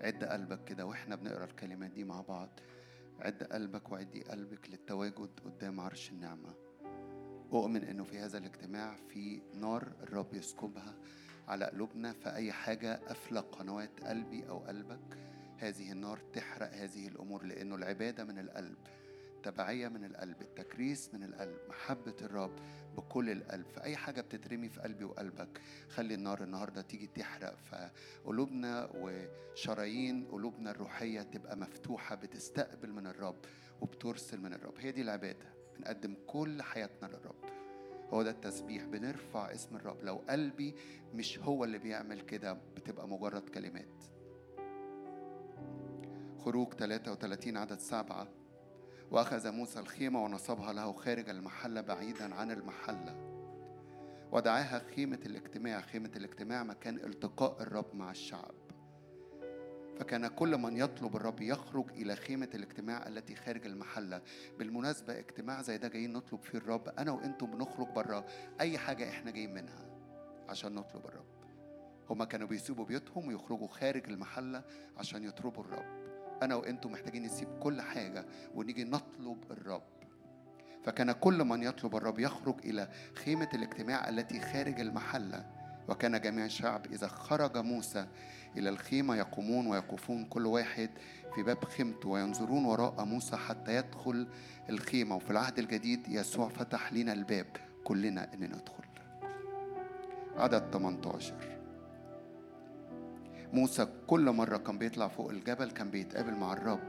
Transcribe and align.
عد 0.00 0.24
قلبك 0.24 0.64
كده 0.64 0.86
وإحنا 0.86 1.16
بنقرأ 1.16 1.44
الكلمات 1.44 1.90
دي 1.90 2.04
مع 2.04 2.20
بعض. 2.20 2.48
عد 3.20 3.42
قلبك 3.42 3.92
وعدي 3.92 4.22
قلبك 4.22 4.70
للتواجد 4.70 5.30
قدام 5.44 5.80
عرش 5.80 6.10
النعمة. 6.10 6.54
أؤمن 7.52 7.84
إنه 7.84 8.04
في 8.04 8.18
هذا 8.18 8.38
الاجتماع 8.38 8.96
في 9.08 9.40
نار 9.54 9.92
الرب 10.02 10.34
يسكبها 10.34 10.94
على 11.48 11.64
قلوبنا 11.64 12.12
فأي 12.12 12.52
حاجة 12.52 12.94
قافلة 12.96 13.40
قنوات 13.40 14.00
قلبي 14.04 14.48
أو 14.48 14.58
قلبك 14.58 15.18
هذه 15.58 15.92
النار 15.92 16.18
تحرق 16.32 16.72
هذه 16.74 17.08
الأمور 17.08 17.44
لأنه 17.44 17.74
العبادة 17.74 18.24
من 18.24 18.38
القلب 18.38 18.76
تبعية 19.42 19.88
من 19.88 20.04
القلب 20.04 20.42
التكريس 20.42 21.14
من 21.14 21.22
القلب 21.22 21.56
محبة 21.68 22.14
الرب 22.22 22.52
بكل 22.98 23.30
القلب 23.30 23.66
فأي 23.66 23.96
حاجة 23.96 24.20
بتترمي 24.20 24.68
في 24.68 24.80
قلبي 24.80 25.04
وقلبك 25.04 25.60
خلي 25.88 26.14
النار 26.14 26.42
النهاردة 26.42 26.82
تيجي 26.82 27.06
تحرق. 27.06 27.56
فقلوبنا 27.56 28.90
وشرايين 28.94 30.24
قلوبنا 30.32 30.70
الروحية 30.70 31.22
تبقى 31.22 31.56
مفتوحة 31.56 32.14
بتستقبل 32.14 32.92
من 32.92 33.06
الرب 33.06 33.36
وبترسل 33.80 34.40
من 34.40 34.52
الرب. 34.52 34.74
هي 34.78 34.92
دي 34.92 35.02
العبادة 35.02 35.46
بنقدم 35.78 36.14
كل 36.26 36.62
حياتنا 36.62 37.06
للرب. 37.06 37.44
هو 38.10 38.22
ده 38.22 38.30
التسبيح 38.30 38.84
بنرفع 38.84 39.52
اسم 39.52 39.76
الرب. 39.76 40.02
لو 40.04 40.16
قلبي 40.30 40.74
مش 41.14 41.38
هو 41.38 41.64
اللي 41.64 41.78
بيعمل 41.78 42.20
كده 42.20 42.52
بتبقى 42.76 43.08
مجرد 43.08 43.48
كلمات. 43.48 44.04
خروج 46.38 46.74
33 46.74 47.56
عدد 47.56 47.78
سبعة. 47.78 48.28
وأخذ 49.10 49.50
موسى 49.50 49.80
الخيمة 49.80 50.24
ونصبها 50.24 50.72
له 50.72 50.92
خارج 50.92 51.28
المحلة 51.28 51.80
بعيدا 51.80 52.34
عن 52.34 52.50
المحلة 52.50 53.28
ودعاها 54.32 54.82
خيمة 54.96 55.18
الاجتماع. 55.26 55.80
خيمة 55.80 56.10
الاجتماع 56.16 56.64
مكان 56.64 56.96
التقاء 56.96 57.62
الرب 57.62 57.94
مع 57.94 58.10
الشعب. 58.10 58.54
فكان 59.98 60.26
كل 60.26 60.56
من 60.58 60.76
يطلب 60.76 61.16
الرب 61.16 61.40
يخرج 61.40 61.90
إلى 61.90 62.16
خيمة 62.16 62.48
الاجتماع 62.54 63.06
التي 63.08 63.34
خارج 63.36 63.66
المحلة 63.66 64.22
بالمناسبة 64.58 65.18
اجتماع 65.18 65.62
زي 65.62 65.78
ده 65.78 65.88
جايين 65.88 66.12
نطلب 66.12 66.40
فيه 66.42 66.58
الرب. 66.58 66.88
أنا 66.88 67.12
وأنتم 67.12 67.46
بنخرج 67.46 67.86
بره 67.88 68.26
أي 68.60 68.78
حاجة 68.78 69.08
إحنا 69.08 69.30
جايين 69.30 69.54
منها 69.54 69.86
عشان 70.48 70.74
نطلب 70.74 71.06
الرب. 71.06 71.26
هما 72.10 72.24
كانوا 72.24 72.48
بيسيبوا 72.48 72.84
بيوتهم 72.84 73.28
ويخرجوا 73.28 73.68
خارج 73.68 74.08
المحلة 74.10 74.62
عشان 74.96 75.24
يطلبوا 75.24 75.64
الرب. 75.64 76.07
أنا 76.42 76.54
وأنتم 76.54 76.92
محتاجين 76.92 77.22
نسيب 77.22 77.48
كل 77.60 77.80
حاجة 77.80 78.26
ونيجي 78.54 78.84
نطلب 78.84 79.38
الرب. 79.50 79.82
فكان 80.84 81.12
كل 81.12 81.44
من 81.44 81.62
يطلب 81.62 81.96
الرب 81.96 82.18
يخرج 82.18 82.54
إلى 82.64 82.88
خيمة 83.14 83.48
الاجتماع 83.54 84.08
التي 84.08 84.40
خارج 84.40 84.80
المحلة 84.80 85.46
وكان 85.88 86.20
جميع 86.20 86.44
الشعب 86.44 86.86
إذا 86.86 87.08
خرج 87.08 87.56
موسى 87.56 88.06
إلى 88.56 88.68
الخيمة 88.68 89.16
يقومون 89.16 89.66
ويقفون 89.66 90.24
كل 90.24 90.46
واحد 90.46 90.90
في 91.34 91.42
باب 91.42 91.64
خيمته 91.64 92.08
وينظرون 92.08 92.64
وراء 92.64 93.04
موسى 93.04 93.36
حتى 93.36 93.76
يدخل 93.76 94.28
الخيمة. 94.70 95.16
وفي 95.16 95.30
العهد 95.30 95.58
الجديد 95.58 96.08
يسوع 96.08 96.48
فتح 96.48 96.92
لنا 96.92 97.12
الباب 97.12 97.46
كلنا 97.84 98.34
إن 98.34 98.44
ندخل. 98.44 98.84
عدد 100.36 100.70
18 100.70 101.57
موسى 103.52 103.86
كل 104.06 104.30
مرة 104.30 104.56
كان 104.56 104.78
بيطلع 104.78 105.08
فوق 105.08 105.30
الجبل 105.30 105.70
كان 105.70 105.90
بيتقابل 105.90 106.34
مع 106.34 106.52
الرب. 106.52 106.80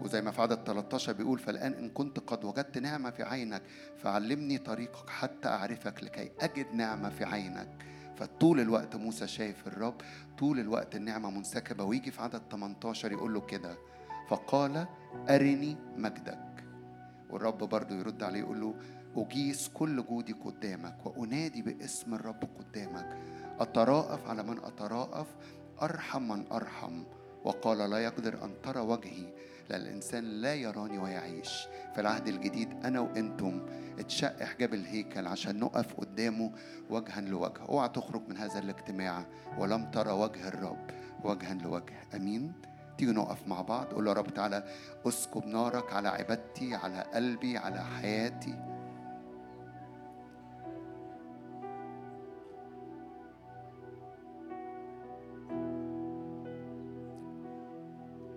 وزي 0.00 0.22
ما 0.22 0.30
في 0.30 0.42
عدد 0.42 0.58
13 0.64 1.12
بيقول 1.12 1.38
فالآن 1.38 1.72
إن 1.72 1.90
كنت 1.90 2.18
قد 2.18 2.44
وجدت 2.44 2.78
نعمة 2.78 3.10
في 3.10 3.22
عينك 3.22 3.62
فعلمني 3.96 4.58
طريقك 4.58 5.10
حتى 5.10 5.48
أعرفك 5.48 6.04
لكي 6.04 6.32
أجد 6.40 6.74
نعمة 6.74 7.10
في 7.10 7.24
عينك. 7.24 7.68
فطول 8.16 8.60
الوقت 8.60 8.96
موسى 8.96 9.26
شايف 9.26 9.66
الرب 9.66 9.94
طول 10.38 10.60
الوقت 10.60 10.96
النعمة 10.96 11.30
منسكبة. 11.30 11.84
ويجي 11.84 12.10
في 12.10 12.22
عدد 12.22 12.42
18 12.50 13.12
يقول 13.12 13.34
له 13.34 13.40
كده 13.40 13.76
فقال 14.28 14.86
أرني 15.30 15.76
مجدك. 15.96 16.64
والرب 17.30 17.58
برضه 17.58 17.94
يرد 17.94 18.22
عليه 18.22 18.40
يقول 18.40 18.60
له 18.60 18.74
أجيس 19.16 19.68
كل 19.74 20.04
جودي 20.06 20.32
قدامك 20.32 21.06
وأنادي 21.06 21.62
باسم 21.62 22.14
الرب 22.14 22.48
قدامك. 22.58 23.16
أتراءف 23.60 24.28
على 24.28 24.42
من 24.42 24.58
أتراءف؟ 24.64 25.26
أرحم 25.82 26.28
من 26.28 26.52
أرحم. 26.52 27.02
وقال 27.44 27.90
لا 27.90 27.98
يقدر 27.98 28.44
أن 28.44 28.50
ترى 28.62 28.80
وجهي 28.80 29.32
لأن 29.68 29.80
الإنسان 29.80 30.24
لا 30.24 30.54
يراني 30.54 30.98
ويعيش. 30.98 31.68
في 31.94 32.00
العهد 32.00 32.28
الجديد 32.28 32.84
أنا 32.84 33.00
وأنتم 33.00 33.66
اتشق 33.98 34.42
حجاب 34.42 34.74
الهيكل 34.74 35.26
عشان 35.26 35.60
نقف 35.60 35.94
قدامه 35.94 36.52
وجها 36.90 37.20
لوجه. 37.20 37.62
أوعى 37.68 37.88
تخرج 37.88 38.22
من 38.28 38.36
هذا 38.36 38.58
الاجتماع. 38.58 39.26
ولم 39.58 39.90
ترى 39.90 40.12
وجه 40.12 40.48
الرب. 40.48 40.90
وجها 41.24 41.54
لوجه. 41.54 41.94
أمين؟ 42.14 42.52
تيجي 42.98 43.12
نقف 43.12 43.48
مع 43.48 43.60
بعض. 43.62 43.86
قول 43.86 44.06
يا 44.06 44.12
رب 44.12 44.34
تعالى 44.34 44.64
أسكب 45.08 45.46
نارك 45.46 45.92
على 45.92 46.08
عبادتي 46.08 46.74
على 46.74 47.02
قلبي 47.14 47.58
على 47.58 47.84
حياتي. 47.84 48.75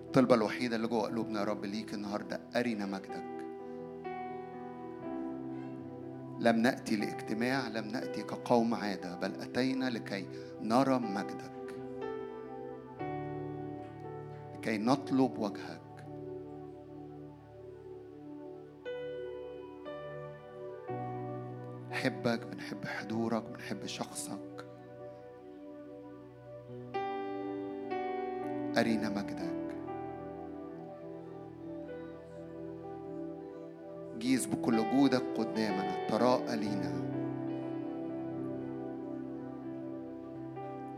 الطلبة 0.10 0.36
الوحيدة 0.36 0.76
اللي 0.76 0.88
جوه 0.88 1.02
قلوبنا 1.04 1.40
يا 1.40 1.46
رب 1.46 1.66
ليك 1.66 1.94
النهاردة 1.94 2.40
أرنا 2.56 2.86
مجدك. 2.86 3.24
لم 6.40 6.56
نأتي 6.56 6.96
لاجتماع 6.96 7.68
لم 7.68 7.88
نأتي 7.88 8.24
كقوم 8.24 8.74
عادة 8.74 9.16
بل 9.16 9.42
أتينا 9.42 9.90
لكي 9.90 10.26
نرى 10.62 11.00
مجدك. 11.00 11.76
لكي 14.56 14.78
نطلب 14.78 15.38
وجهك. 15.38 16.06
بنحبك 21.90 22.48
بنحب 22.48 22.86
حضورك 22.86 23.44
بنحب 23.44 23.86
شخصك. 23.86 24.66
أرينا 28.78 29.10
مجدك. 29.10 29.59
جيز 34.30 34.46
بكل 34.46 34.78
جودك 34.92 35.24
قدامنا. 35.38 36.08
تراءى 36.08 36.56
لينا. 36.58 36.94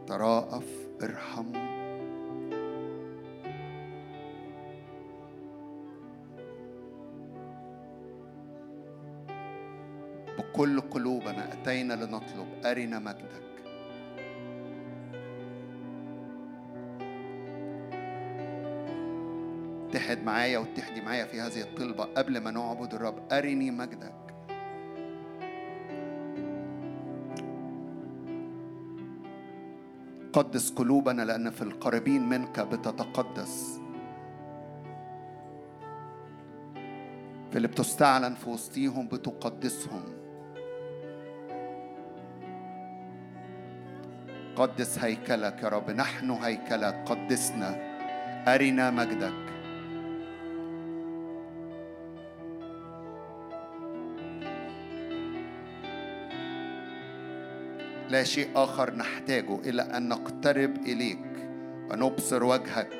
تراءف 0.08 0.88
ارحم. 1.04 1.52
بكل 10.38 10.82
قلوبنا 10.82 11.54
أتينا 11.54 11.94
لنطلب. 11.94 12.48
أرنا 12.66 13.00
مجدك. 13.00 13.61
اتحد 19.92 20.24
معايا 20.24 20.58
واتحدي 20.58 21.02
معايا 21.02 21.26
في 21.26 21.42
هذه 21.42 21.62
الطلبة 21.62 22.04
قبل 22.04 22.38
ما 22.38 22.52
نعبد 22.52 22.94
الرب. 22.94 23.34
أرني 23.34 23.72
مجدك. 23.72 24.14
قدس 30.34 30.72
قلوبنا 30.72 31.22
لأن 31.22 31.50
في 31.50 31.62
القريبين 31.62 32.30
منك 32.30 32.60
بتتقدس. 32.60 33.80
في 37.52 37.56
اللي 37.58 37.68
بتستعلن 37.68 38.36
في 38.36 38.50
وسطيهم 38.50 39.08
بتقدسهم. 39.08 40.04
قدس 44.56 45.00
هيكلك 45.00 45.64
يا 45.64 45.70
رب. 45.70 45.92
نحن 45.92 46.32
هيكلك. 46.32 47.04
قدسنا. 47.06 47.76
أرنا 48.48 48.92
مجدك. 48.92 49.51
لا 58.12 58.24
شيء 58.24 58.50
آخر 58.56 58.96
نحتاجه 58.96 59.56
إلا 59.56 59.98
أن 59.98 60.08
نقترب 60.08 60.78
إليك 60.78 61.50
ونبصر 61.92 62.44
وجهك 62.44 62.94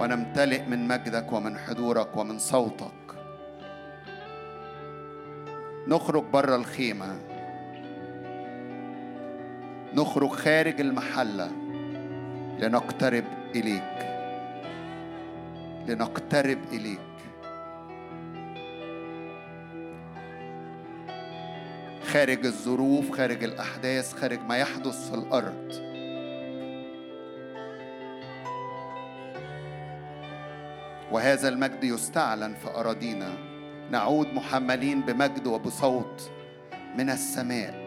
ونمتلئ 0.00 0.62
من 0.62 0.88
مجدك 0.88 1.32
ومن 1.32 1.58
حضورك 1.58 2.16
ومن 2.16 2.38
صوتك. 2.38 2.92
نخرج 5.88 6.24
بره 6.32 6.56
الخيمة. 6.56 7.20
نخرج 9.94 10.30
خارج 10.30 10.80
المحلة. 10.80 11.50
لنقترب 12.58 13.24
إليك. 13.54 13.98
لنقترب 15.88 16.58
إليك. 16.72 17.13
خارج 22.14 22.46
الظروف 22.46 23.10
خارج 23.10 23.44
الأحداث 23.44 24.14
خارج 24.14 24.40
ما 24.40 24.56
يحدث 24.56 25.10
في 25.10 25.14
الأرض. 25.14 25.72
وهذا 31.12 31.48
المجد 31.48 31.84
يستعلن 31.84 32.54
في 32.54 32.68
أراضينا. 32.68 33.32
نعود 33.90 34.26
محملين 34.26 35.00
بمجد 35.00 35.46
وبصوت 35.46 36.30
من 36.98 37.10
السماء. 37.10 37.83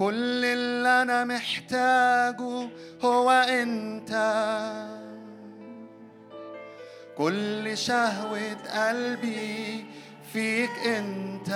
كل 0.00 0.44
اللي 0.44 1.02
أنا 1.02 1.24
محتاجه 1.24 2.68
هو 3.02 3.30
أنت. 3.30 4.12
كل 7.18 7.78
شهوة 7.78 8.54
قلبي 8.54 9.86
فيك 10.32 10.70
أنت. 10.86 11.50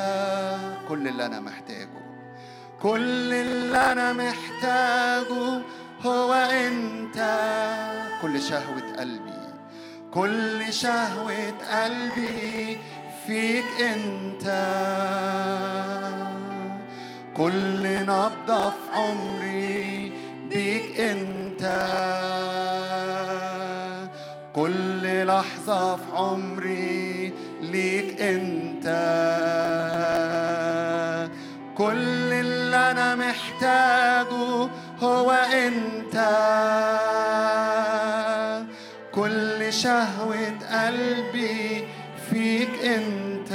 كل 0.89 1.09
اللي 1.09 1.27
أنا 1.27 1.41
محتاجه. 1.41 2.05
كل 2.83 3.33
اللي 3.33 3.93
أنا 3.93 4.13
محتاجه 4.13 5.63
هو 6.03 6.33
أنت. 6.35 7.19
كل 8.23 8.43
شهوة 8.43 8.97
قلبي. 8.99 9.55
كل 10.15 10.73
شهوة 10.73 11.51
قلبي 11.73 12.79
فيك 13.27 13.65
أنت. 13.81 14.47
كل 17.37 17.83
نبضة 18.03 18.71
في 18.71 18.91
عمري 18.93 20.13
بيك 20.51 21.01
أنت. 21.01 21.63
كل 24.55 25.27
لحظة 25.27 25.97
في 25.97 26.03
عمري 26.13 27.33
ليك 27.63 28.21
أنت. 28.21 28.87
كل 31.79 32.33
اللي 32.33 32.77
أنا 32.77 33.15
محتاجه 33.15 34.69
هو 35.01 35.31
أنت. 35.31 36.17
كل 39.15 39.73
شهوة 39.73 40.53
قلبي 40.73 41.85
فيك 42.31 42.71
أنت. 42.85 43.53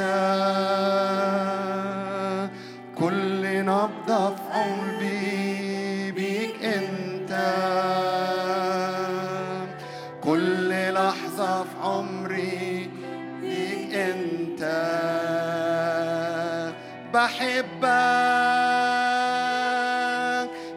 بحبك 17.14 17.80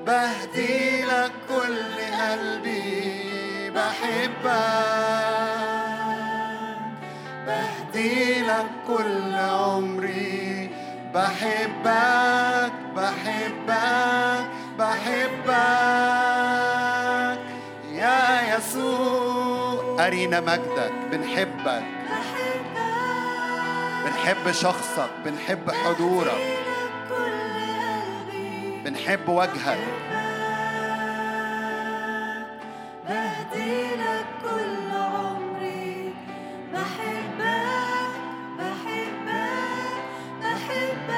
بهدي 0.06 1.02
لك 1.04 1.32
كل 1.48 1.96
قلبي. 2.20 3.70
بحبك 3.70 4.52
بهدي 7.46 8.42
لك 8.42 8.66
كل 8.88 9.34
عمري. 9.34 10.70
بحبك 11.14 12.72
بحبك 12.96 14.46
بحبك. 14.78 15.52
يا 17.92 18.56
يسوع 18.56 20.06
أرينا 20.06 20.40
مجدك 20.40 20.92
بنحبك. 21.10 22.01
بنحب 24.12 24.52
شخصك 24.52 25.10
بنحب 25.24 25.70
حضورك. 25.70 26.58
بنحب 28.84 29.28
وجهك. 29.28 29.78
بهدي 33.08 33.82
لك 33.94 34.26
كل 34.42 34.96
عمري. 34.96 36.14
بحبك 36.72 38.14
بحبك 38.58 40.04
بحبك. 40.42 41.12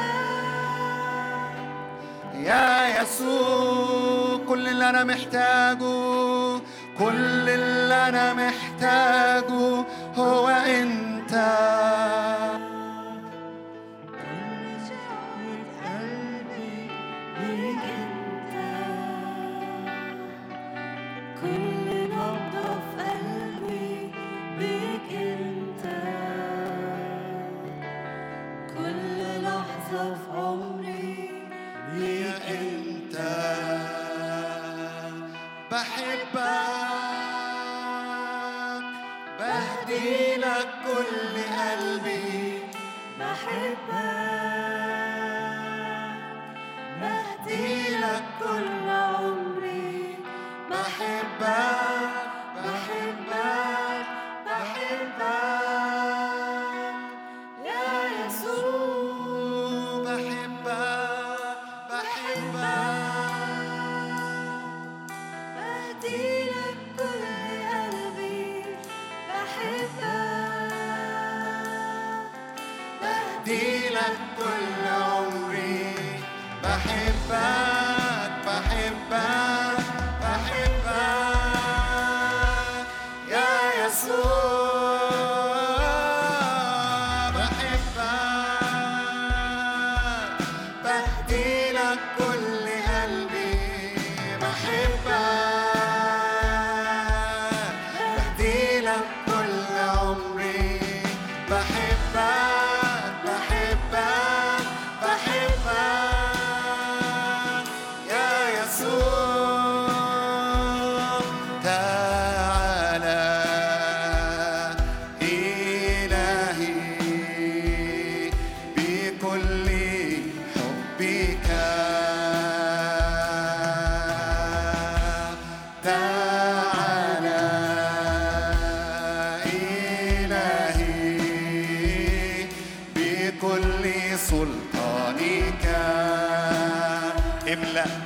يا 2.34 3.02
يسوع 3.02 4.40
كل 4.48 4.68
اللي 4.68 4.90
أنا 4.90 5.04
محتاجه 5.04 6.58
كل 6.98 7.48
اللي 7.48 8.08
أنا 8.08 8.34
محتاجه. 8.34 9.83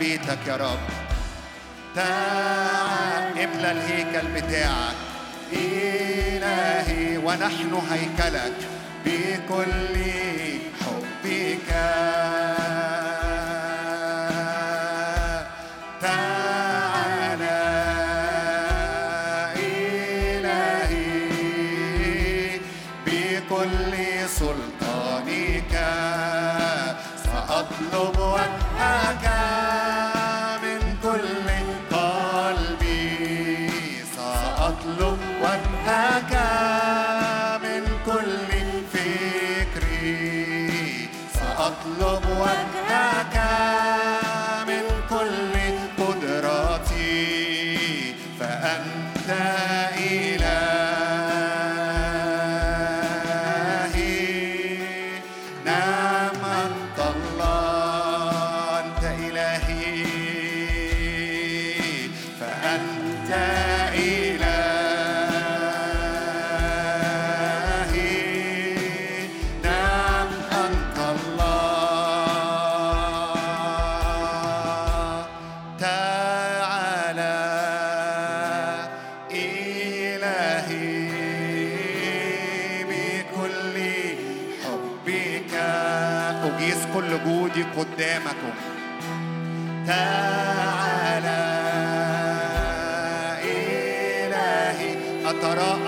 بيتك 0.08 0.46
يا 0.46 0.56
رب. 0.56 0.78
تعال 1.94 3.38
إملأ 3.44 3.72
الهيكل 3.72 4.26
بتاعك. 4.28 4.96
إلهي 5.52 7.16
ونحن 7.16 7.80
هيكلك. 7.90 8.56
بكل 9.06 9.96
حبك 10.80 11.70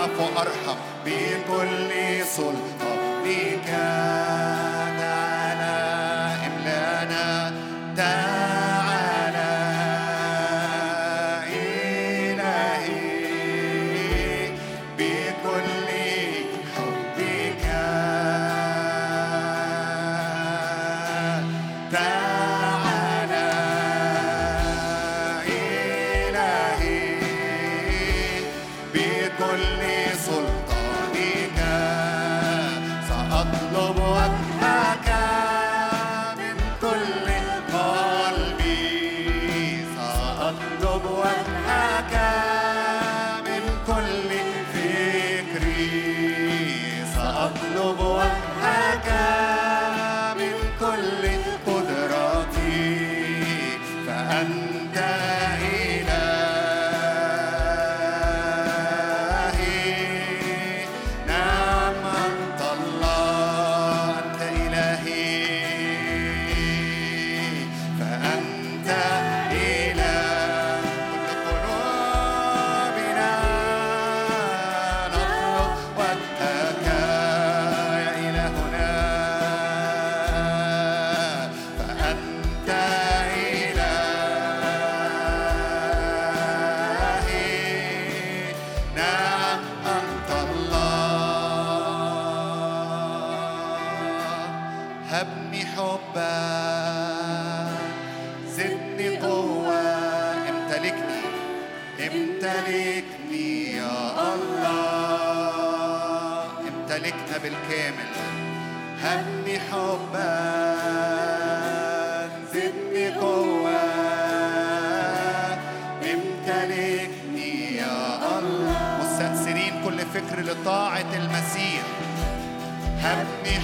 أعفو 0.01 0.23
أرحم 0.41 0.77
بكل 1.05 1.91
سلطة. 2.25 2.95
بك 3.25 3.69
نعلى 4.99 5.77
إملانا 6.47 7.53
تاني 7.97 8.40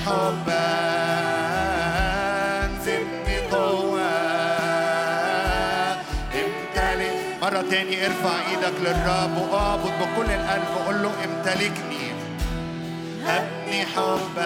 حبا 0.08 0.68
زدني 2.86 3.38
قوة 3.52 4.12
امتلك. 6.40 7.18
مرة 7.42 7.62
تاني 7.72 8.06
ارفع 8.06 8.36
إيدك 8.50 8.78
للرب 8.82 9.38
واعبد 9.52 9.94
بكل 10.02 10.30
القلب 10.32 10.68
وقول 10.76 10.98
له 11.04 11.12
امتلكني. 11.26 12.06
هبني 13.26 13.80
حبك 13.86 14.38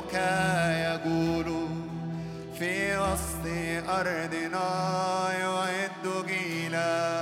مجدك 0.00 0.14
يجول 1.04 1.68
في 2.58 2.96
وسط 2.98 3.46
أرضنا 3.88 5.32
يعد 5.32 6.26
جيلا 6.26 7.20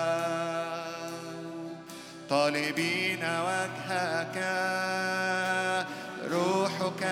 طالبين 2.31 3.19
وجهك 3.25 4.39
روحك 6.31 7.03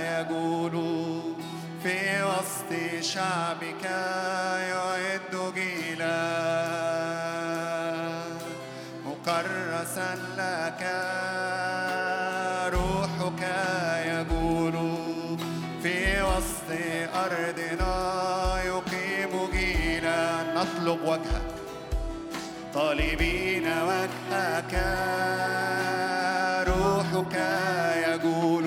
يجول 0.00 0.76
في 1.82 2.22
وسط 2.22 3.02
شعبك 3.04 3.84
يعد 4.70 5.52
جيلا 5.54 6.28
مكرسا 9.06 10.14
لك 10.36 11.17
أرضنا 17.24 17.94
يقيم 18.62 19.32
جينا 19.52 20.18
نطلب 20.54 21.00
وجهك. 21.04 21.48
طالبين 22.74 23.66
وجهك 23.66 24.72
روحك 26.68 27.36
يجول 28.06 28.66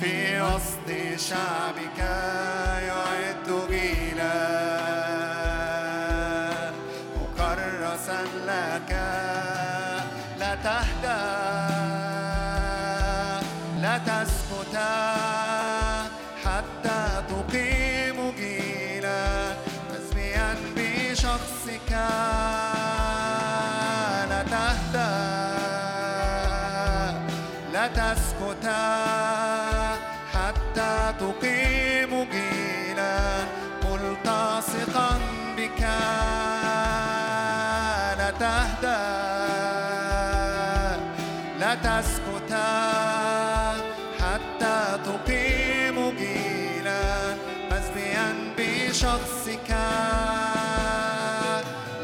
في 0.00 0.40
وسط 0.40 0.88
شعبك. 1.28 1.95
لتهدى 38.18 39.02
لا 41.60 41.74
تسكت 41.74 42.52
حتى 44.20 44.78
تقيم 45.04 45.96
جيلا 46.18 47.34
مزنيا 47.70 48.28
بشخصك. 48.58 49.70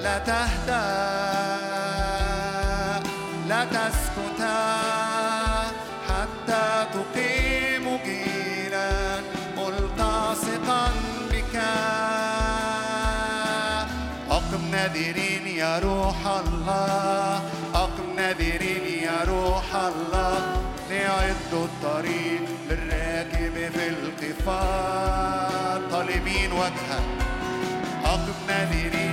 لا 0.03 0.19
تهدى. 0.19 1.22
نذرين 14.93 15.47
يا 15.47 15.79
روح 15.79 16.27
الله. 16.27 17.43
أقم 17.75 18.09
نذرين 18.19 18.87
يا 19.03 19.25
روح 19.25 19.75
الله. 19.75 20.63
ليعدوا 20.91 21.65
الطريق 21.65 22.45
للراكب 22.71 23.55
في 23.75 23.89
القفار 23.89 25.81
طالبين 25.91 26.53
وجهك. 26.53 27.07
أقم 28.05 28.39
نذرين 28.49 29.12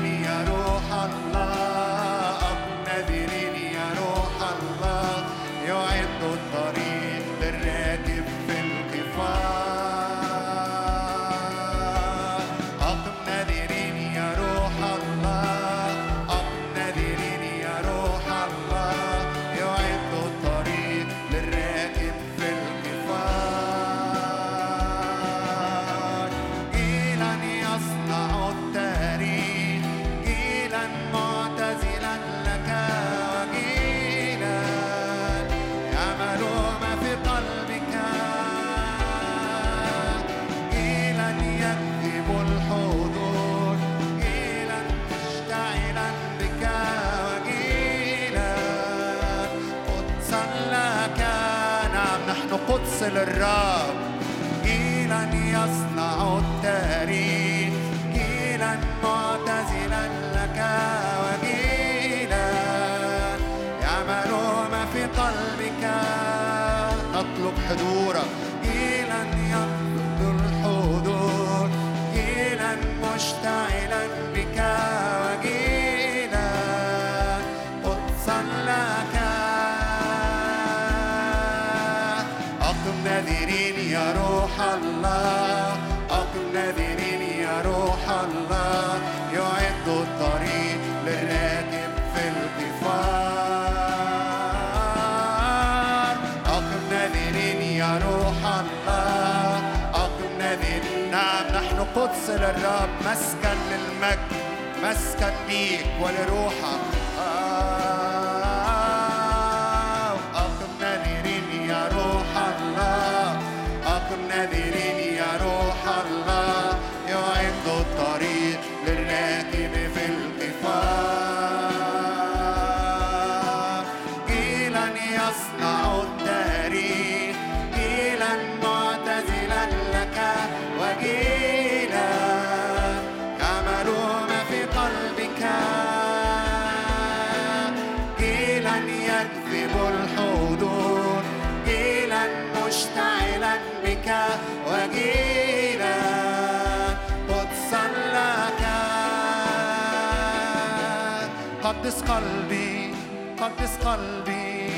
قدس 151.70 152.02
قلبي 152.02 152.94
قدس 153.42 153.78
قلبي 153.86 154.70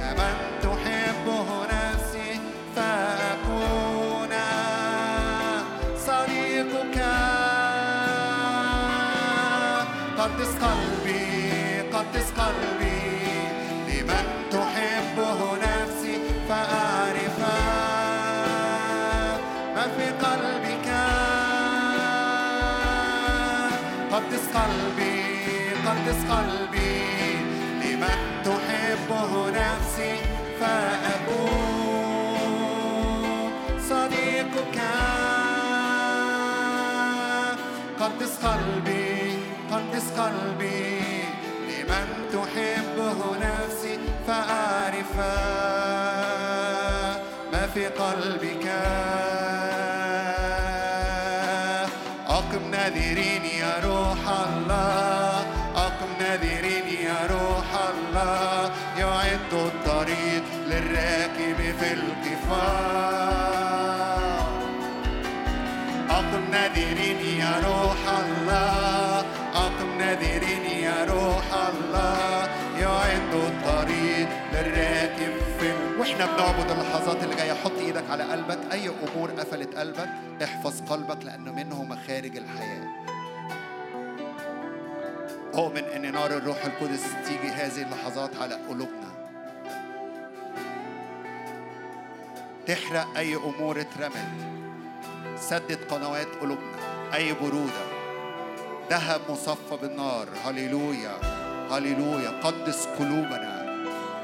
يا 0.00 0.12
من 0.18 0.36
تحبه 0.62 1.48
نفسي 1.72 2.40
فأكون 2.76 4.32
صديقك. 6.06 6.98
قدس 10.18 10.52
قلبي. 10.64 10.99
قدس 24.40 24.48
قلبي 24.56 25.20
قدس 25.86 26.20
قلبي. 26.30 27.00
لمن 27.82 28.20
تحبه 28.44 29.32
نفسي 29.50 30.14
فأكون 30.60 31.50
صديقك. 33.90 34.78
قدس 38.00 38.34
قلبي 38.44 39.38
قدس 39.72 40.06
قلبي. 40.20 41.00
لمن 41.68 42.06
تحبه 42.32 43.18
نفسي 43.46 43.94
فأعرف 44.26 45.14
ما 47.52 47.62
في 47.74 47.84
قلبك. 47.86 48.66
أقم 52.28 52.64
نذيرين 52.70 53.29
وإحنا 76.20 76.36
بنعبد 76.36 76.70
اللحظات 76.70 77.22
اللي 77.24 77.34
جاية؟ 77.34 77.52
حط 77.52 77.72
إيدك 77.78 78.10
على 78.10 78.24
قلبك. 78.24 78.58
أي 78.72 78.88
امور 78.88 79.30
قفلت 79.30 79.74
قلبك 79.74 80.08
احفظ 80.44 80.80
قلبك 80.90 81.24
لأنه 81.24 81.52
منه 81.52 81.84
مخارج 81.84 82.36
الحياة. 82.36 82.86
اؤمن 85.54 85.84
إن 85.84 86.12
نار 86.12 86.30
الروح 86.30 86.64
القدس 86.64 87.02
تيجي 87.26 87.48
هذه 87.48 87.82
اللحظات 87.82 88.30
على 88.36 88.54
قلوبنا. 88.54 89.10
تحرق 92.66 93.16
أي 93.16 93.34
أمور 93.36 93.80
اترمت. 93.80 94.28
سدد 95.38 95.78
قنوات 95.90 96.28
قلوبنا. 96.40 96.78
أي 97.14 97.32
برودة. 97.32 97.86
ذهب 98.90 99.20
مصفى 99.28 99.76
بالنار. 99.82 100.28
هللويا. 100.44 101.16
هللويا. 101.70 102.30
قدس 102.42 102.86
قلوبنا. 102.86 103.60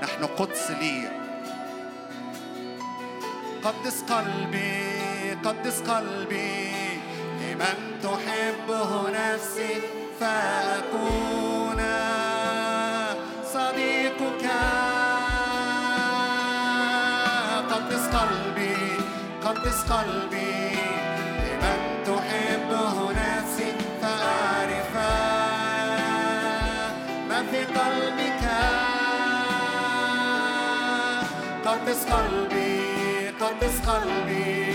نحن 0.02 0.26
قدس 0.26 0.70
لي 0.70 1.25
قدس 3.66 4.02
قلبي 4.02 5.36
قدس 5.44 5.80
قلبي 5.80 6.70
لمن 7.40 7.78
تحبه 8.02 8.90
نفسي 9.10 9.74
فأكون 10.20 11.80
صديقك. 13.54 14.44
قدس 17.72 18.04
قلبي 18.16 18.78
قدس 19.44 19.80
قلبي 19.92 20.70
لمن 21.42 21.80
تحبه 22.06 22.96
نفسي 23.12 23.70
فأعرف 24.02 24.94
ما 27.28 27.40
في 27.50 27.60
قلبك. 27.64 28.44
قدس 31.66 32.00
قلبي 32.04 32.65
قدس 33.56 33.80
قلبي. 33.88 34.74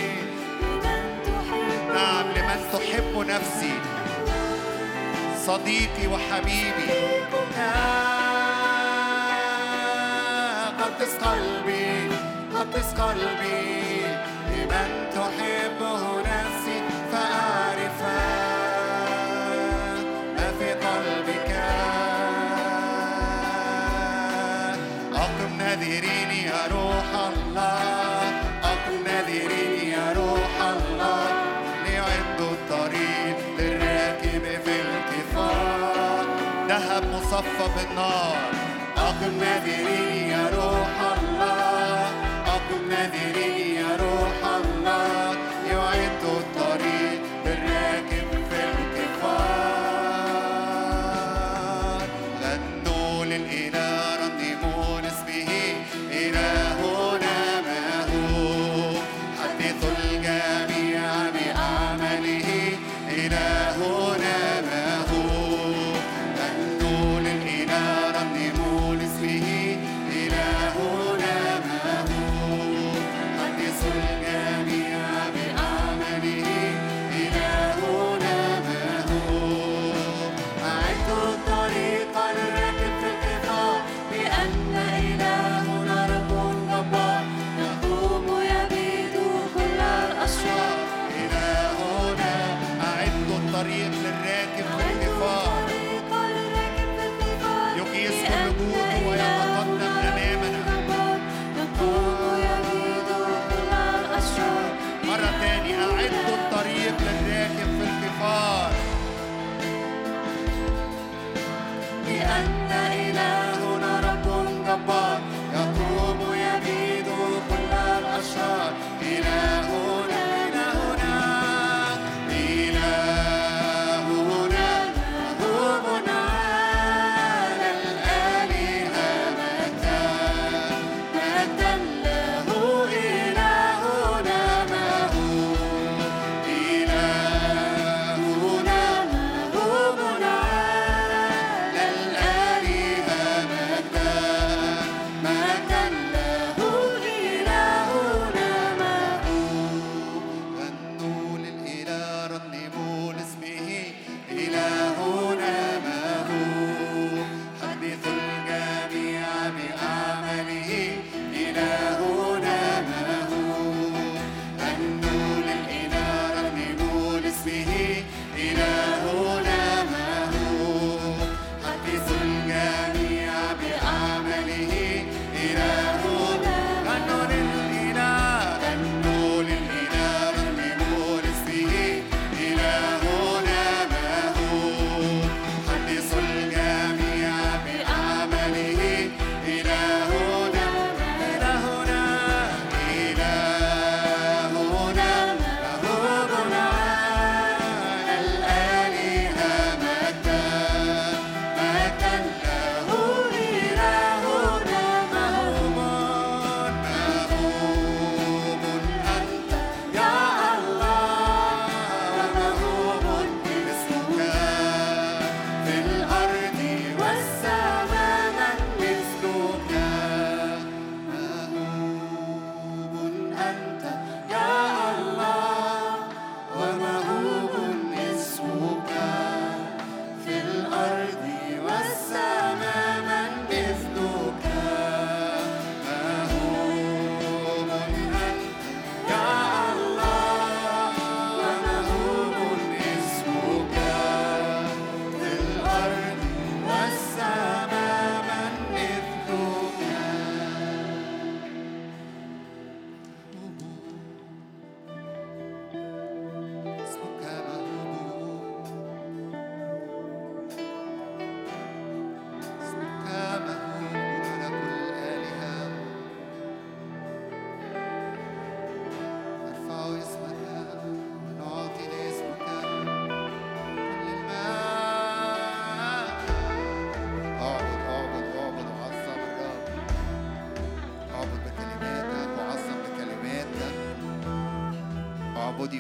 نعم 1.94 2.26
لمن 2.36 2.60
تحب 2.74 3.26
نفسي. 3.28 3.74
صديقي 5.46 6.08
وحبيبي. 6.08 6.90
قدس 10.80 11.14
قلبي 11.24 12.10
قدس 12.56 12.94
قلبي. 13.02 14.02
لمن 14.50 14.90
تحبه 15.16 16.02
نفسي 16.20 16.82
فأعرف 17.12 18.02
ما 20.38 20.52
في 20.60 20.74
قلبك؟ 20.74 21.52
أقم 25.16 25.52
نذيرين 25.60 26.51
مصفى 37.42 37.68
بالنار. 37.76 38.36
أقم 38.98 39.34
نذيرين 39.42 40.30
يا 40.30 40.50
روح 40.56 40.96
الله. 41.18 42.06
أقم 42.56 42.82
نذيرين 42.90 43.76
يا 43.76 43.96
روح 43.96 44.01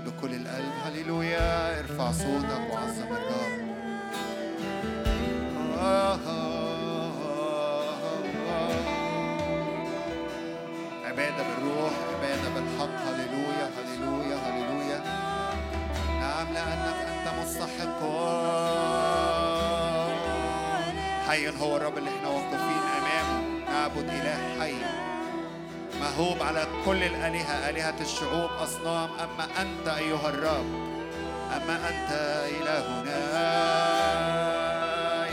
بكل 0.05 0.33
القلب. 0.35 0.73
هللويا 0.85 1.79
ارفع 1.79 2.11
صوتك 2.11 2.73
وعظم 2.73 3.07
الرب. 3.11 3.71
عبادة 11.05 11.43
بالروح 11.43 11.93
عبادة 12.13 12.49
بالحق. 12.55 12.97
هللويا 13.07 13.69
هللويا 13.77 14.37
هللويا. 14.37 14.99
نعم 16.19 16.53
لأنك 16.53 16.97
أنت 17.07 17.25
مستحق. 17.41 18.01
حي 21.27 21.49
هو 21.49 21.77
الرب 21.77 21.97
اللي 21.97 22.09
إحنا 22.09 22.29
واقفين 22.29 22.81
أمامه 22.97 23.37
نعبد 23.71 24.09
إله 24.09 24.59
حي. 24.59 25.00
مهوب 26.11 26.43
على 26.43 26.67
كل 26.85 27.03
الآلهة. 27.03 27.69
آلهة 27.69 27.95
الشعوب 28.01 28.49
أصنام. 28.63 29.09
أما 29.23 29.45
أنت 29.61 29.87
أيها 29.87 30.29
الرب 30.29 30.65
أما 31.55 31.75
أنت 31.89 32.11
إلهنا 32.57 33.21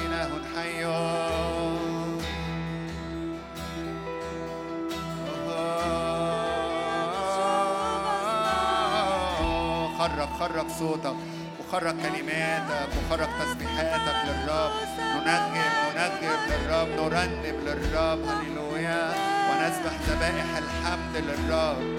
إله 0.04 0.30
حي. 0.56 0.84
خرج 9.98 10.28
خرج 10.40 10.68
صوتك 10.78 11.16
وخرج 11.60 11.94
كلماتك 12.02 12.88
وخرج 12.98 13.28
تسبيحاتك 13.40 14.18
للرب. 14.26 14.72
ننغم 15.26 15.54
ننغم 15.96 16.40
للرب 16.48 16.88
نرنم 16.88 17.56
للرب. 17.66 18.22
هللويا. 18.28 19.07
ونسبح 19.78 19.92
ذبائح 20.08 20.56
الحمد 20.56 21.16
للرب 21.16 21.97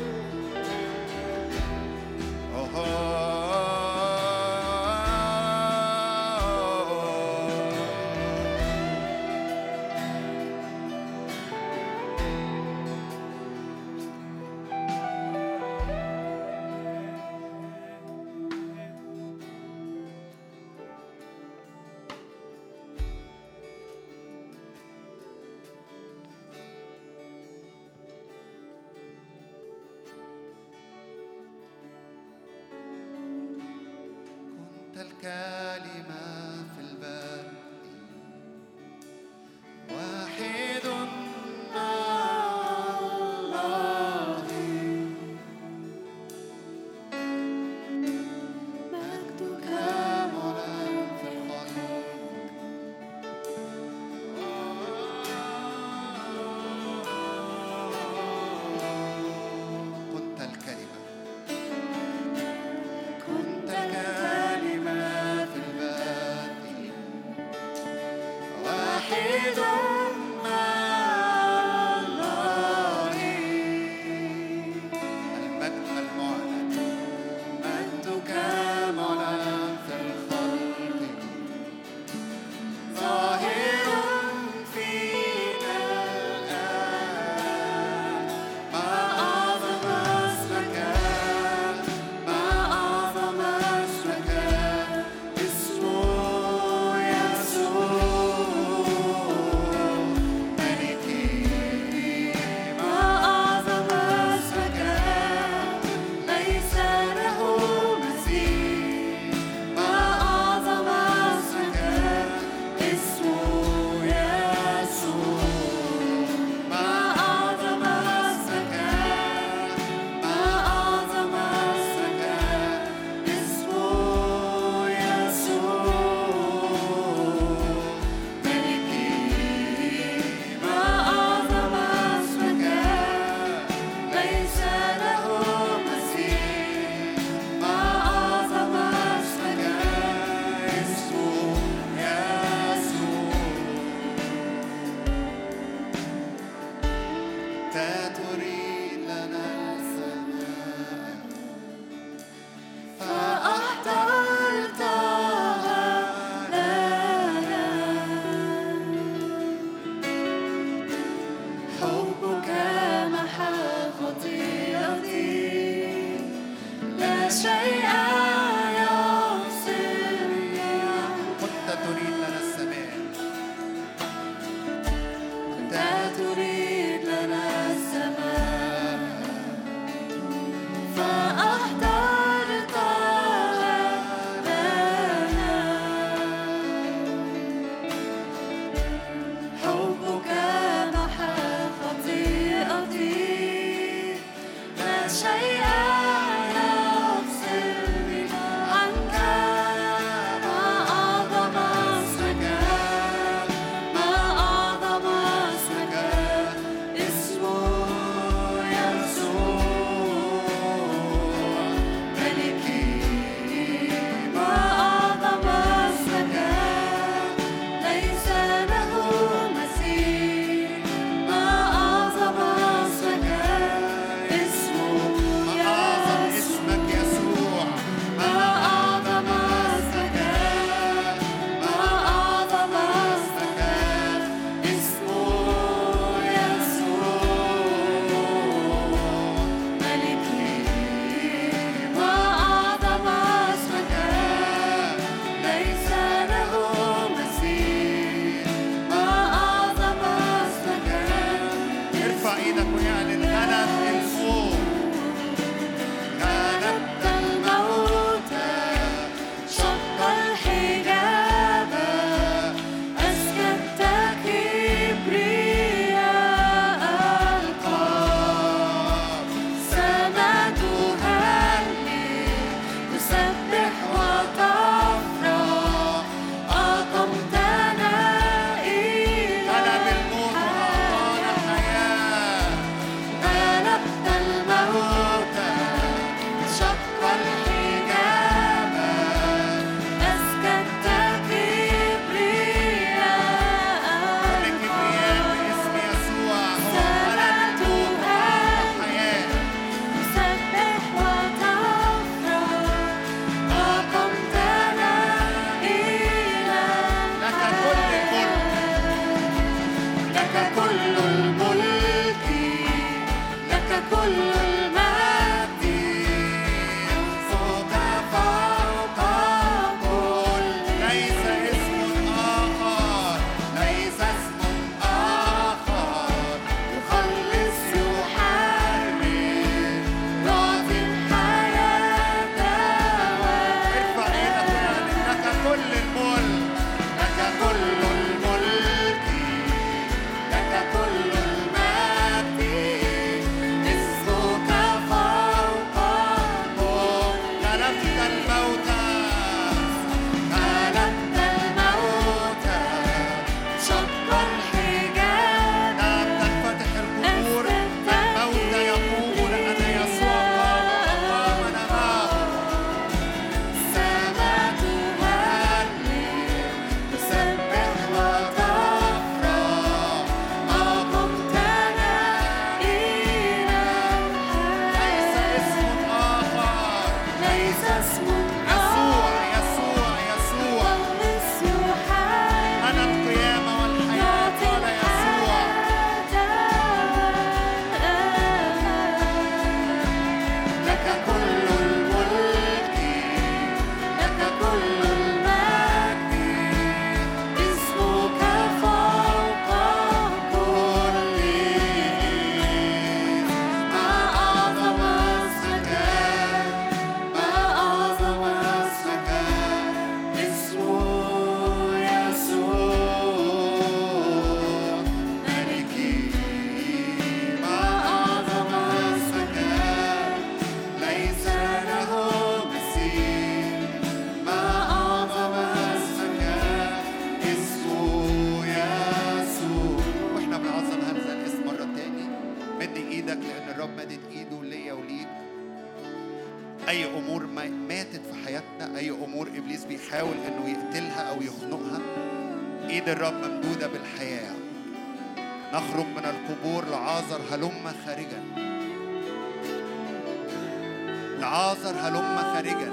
خارجا 452.50 452.72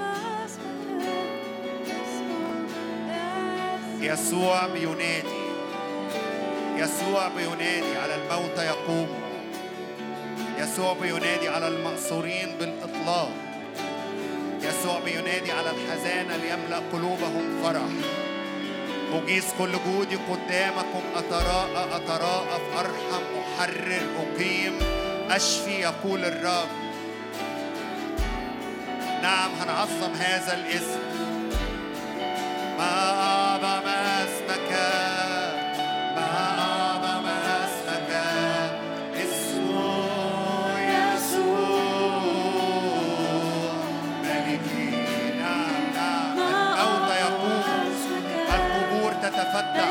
يسوع 4.00 4.66
بينادي 4.66 5.46
يسوع 6.76 7.28
بينادي 7.28 7.98
على 8.02 8.14
الموتى 8.14 8.66
يقوم 8.66 9.08
يسوع 10.58 10.92
بينادي 11.02 11.48
على 11.48 11.68
المأسورين 11.68 12.56
بالإطلاق 12.60 13.30
يسوع 14.62 14.98
بينادي 15.04 15.52
على 15.52 15.70
الحزانة 15.70 16.36
ليملأ 16.36 16.82
قلوبهم 16.92 17.62
فرح 17.62 17.82
أجيس 19.12 19.44
كل 19.58 19.72
جودي 19.86 20.16
قدامكم 20.16 21.02
أتراءى 21.16 21.96
أتراءى 21.96 22.60
أرحم 22.78 23.22
أحرر 23.40 24.02
أقيم 24.18 24.72
أشفي 25.30 25.70
يقول 25.80 26.24
الرب 26.24 26.85
نعم 29.26 29.50
هنعظم 29.60 30.12
هذا 30.20 30.54
الاسم. 30.54 31.00
ما 32.78 32.92
أعظم 33.22 33.86
اسمك 33.88 34.70
ما 36.16 36.26
أعظم 36.58 37.26
اسمك. 37.26 38.10
اسم 39.16 39.66
يسوع. 40.92 41.72
ملكي 44.22 44.90
نعم 45.40 45.82
نعم. 45.94 46.38
الموت 46.38 47.10
يقوم 47.20 47.62
القبور 48.54 49.12
تتفتح. 49.12 49.88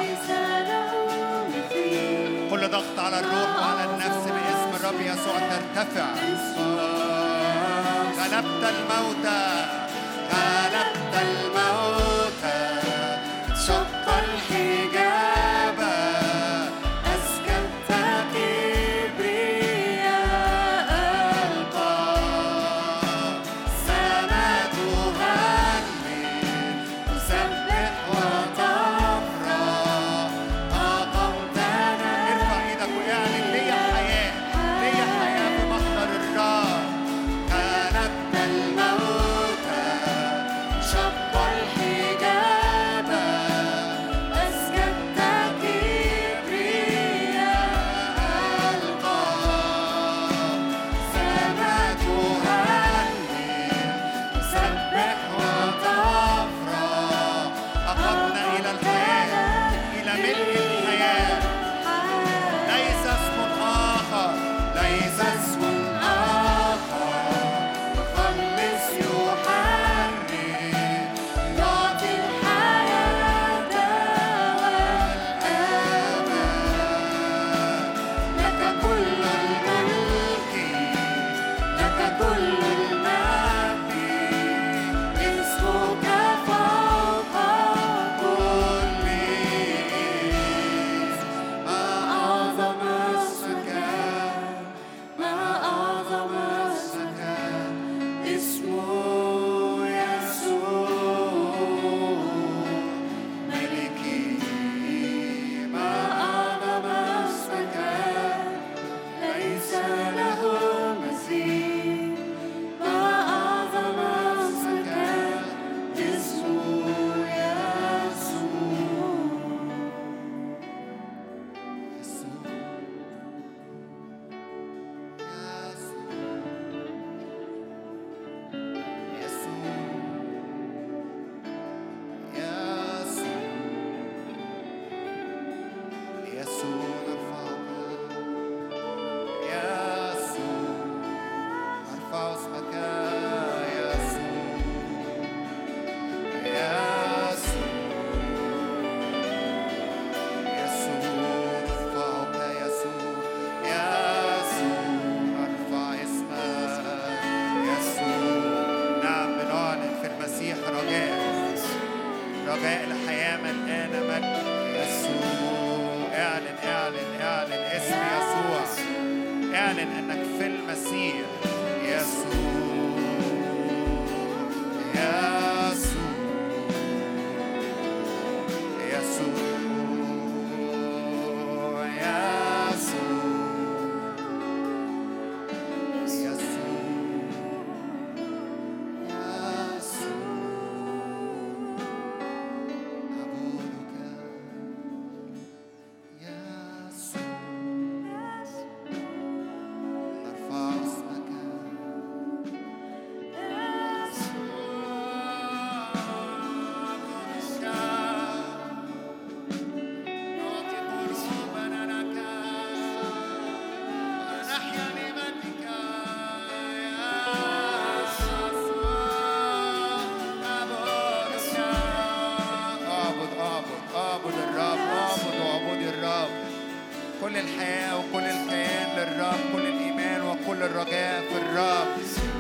كل 2.50 2.68
ضغط 2.70 3.00
على 3.00 3.20
الروح 3.20 3.52
وعلى 3.60 3.84
النفس 3.84 4.24
باسم 4.28 4.72
الرب 4.76 5.00
يسوع 5.02 5.38
ترتفع. 5.40 6.08
أنبت 8.36 8.64
الموتى. 8.64 9.85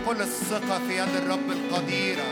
كل 0.05 0.21
الثقة 0.21 0.79
في 0.87 0.97
يد 0.97 1.15
الرب 1.23 1.51
القديرة. 1.51 2.23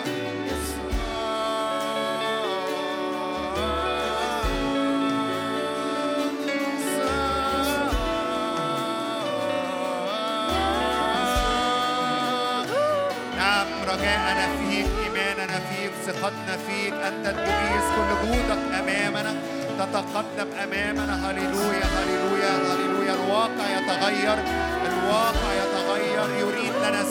نعم 13.37 13.67
رجاءنا 13.87 14.47
فيك 14.57 14.87
إيماننا 15.03 15.59
فيك 15.59 15.91
ثقتنا 16.05 16.57
فيك 16.67 16.93
أنت 16.93 17.25
تميز 17.27 17.85
كل 17.95 18.09
جهودك 18.23 18.61
أمامنا 18.79 19.35
تتقدم 19.79 20.47
أمامنا. 20.63 21.31
هللويا 21.31 21.85
هللويا 21.85 22.49
هللويا. 22.49 23.13
الواقع 23.13 23.67
يتغير 23.77 24.37
الواقع 24.85 25.53
يتغير. 25.53 26.29
يريد 26.39 26.73
لنا 26.75 27.01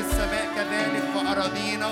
السماء 0.00 0.46
كذلك 0.56 1.02
في 1.12 1.32
أراضينا 1.32 1.90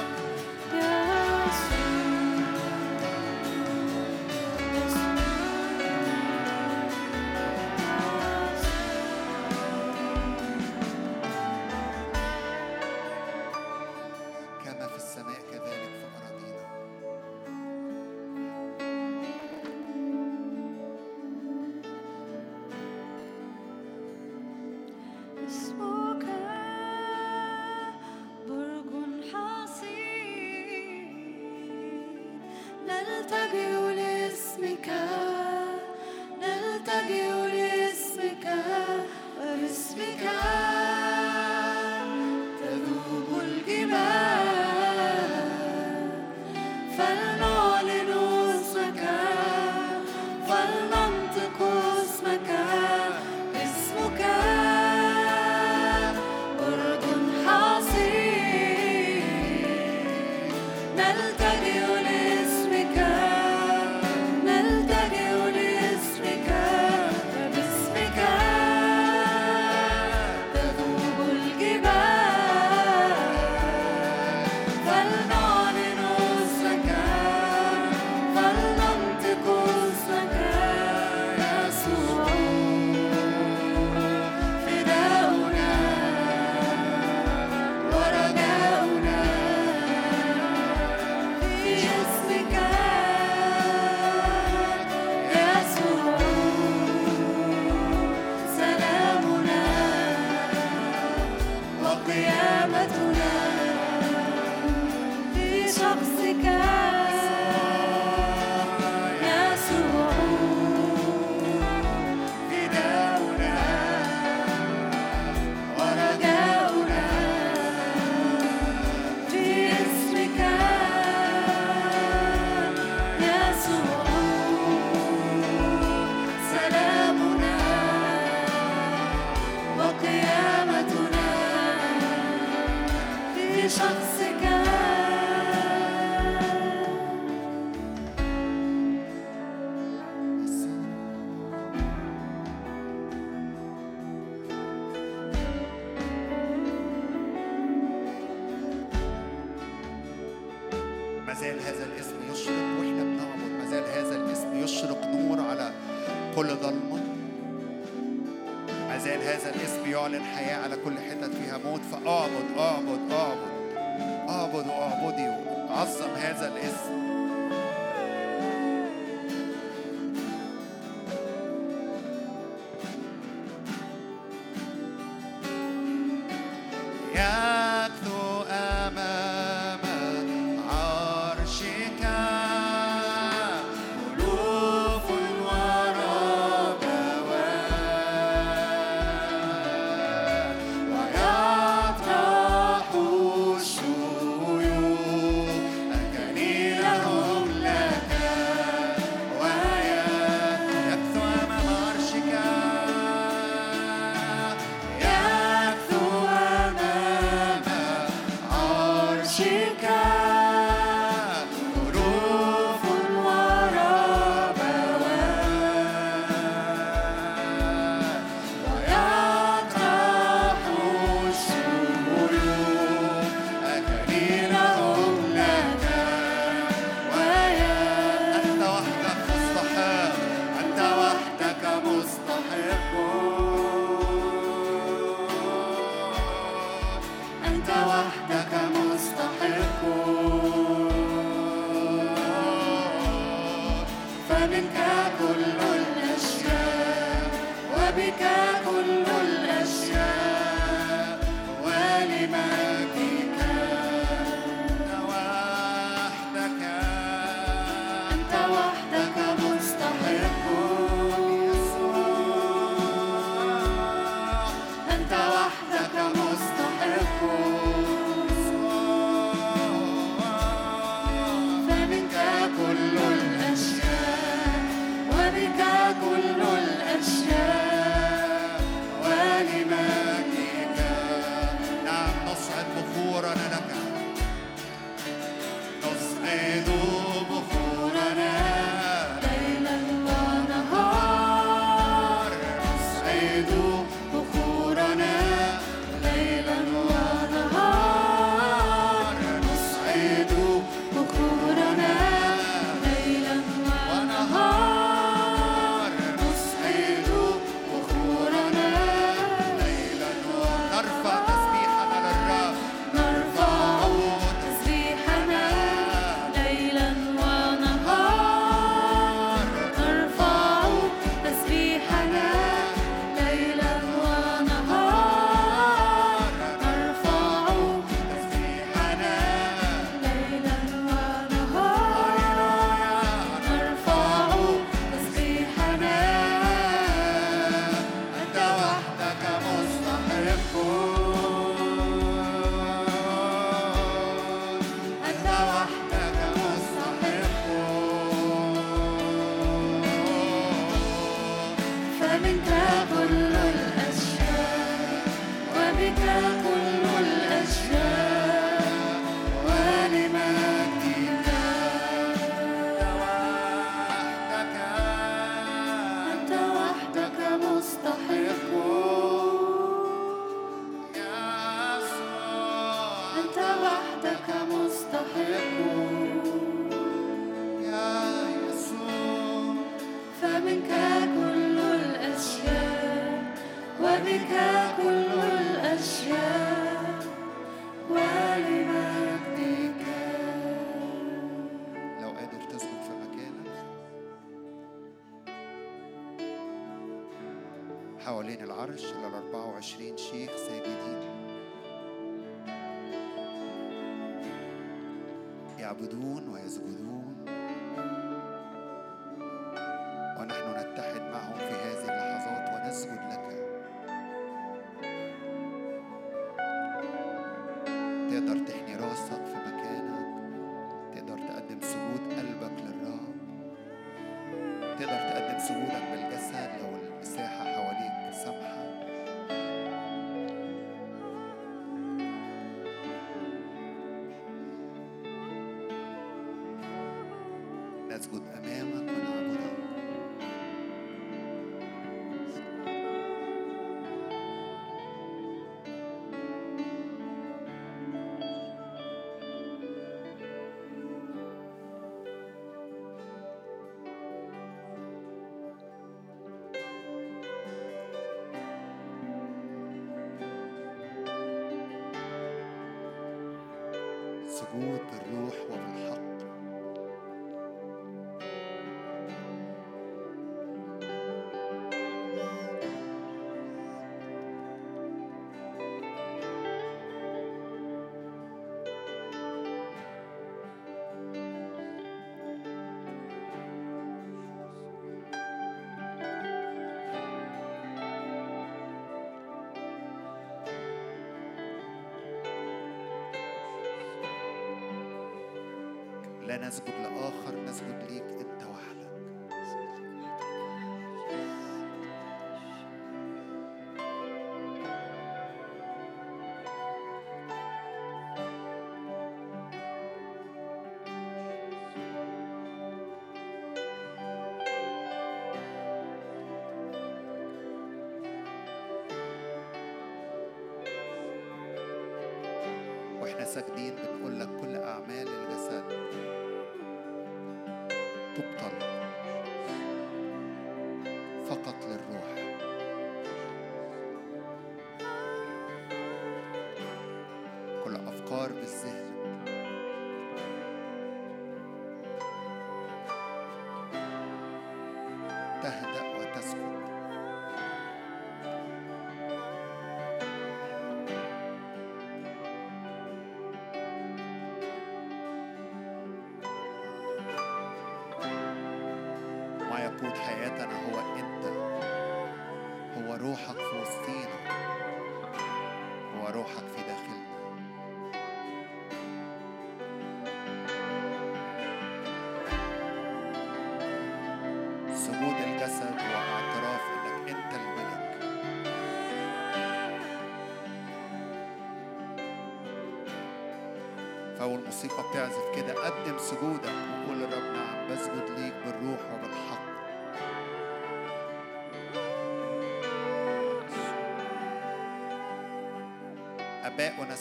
لا 496.26 496.48
نسجد 496.48 496.68
لآخر 496.68 497.44
نسجد 497.44 497.90
ليك 497.90 498.02
أنت 498.02 498.42
وحدك. 498.42 498.85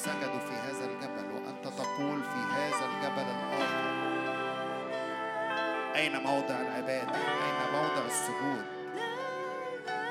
سجدوا 0.05 0.39
في 0.39 0.53
هذا 0.53 0.85
الجبل 0.85 1.31
وأنت 1.33 1.67
تقول 1.77 2.23
في 2.23 2.39
هذا 2.53 2.85
الجبل 2.85 3.21
الآخر 3.21 3.95
أين 5.95 6.23
موضع 6.23 6.61
العبادة؟ 6.61 7.15
أين 7.15 7.71
موضع 7.73 8.05
السجود؟ 8.05 8.65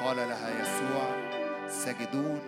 قال 0.00 0.16
لها 0.16 0.50
يسوع 0.62 1.06
ساجدون 1.68 2.40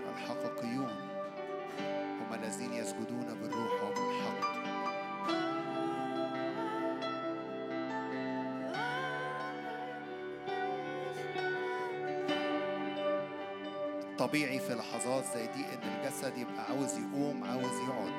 طبيعي 14.19 14.59
في 14.59 14.75
لحظات 14.75 15.25
زي 15.35 15.47
دي 15.47 15.64
إن 15.64 15.83
الجسد 15.83 16.39
يبقى 16.39 16.64
عاوز 16.69 16.99
يقوم 16.99 17.45
عاوز 17.45 17.81
يقعد. 17.89 18.12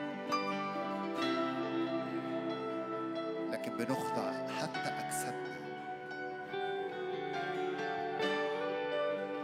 لكن 3.51 3.71
بنخضع 3.77 4.31
حتى 4.61 4.79
اجسادنا 4.79 5.57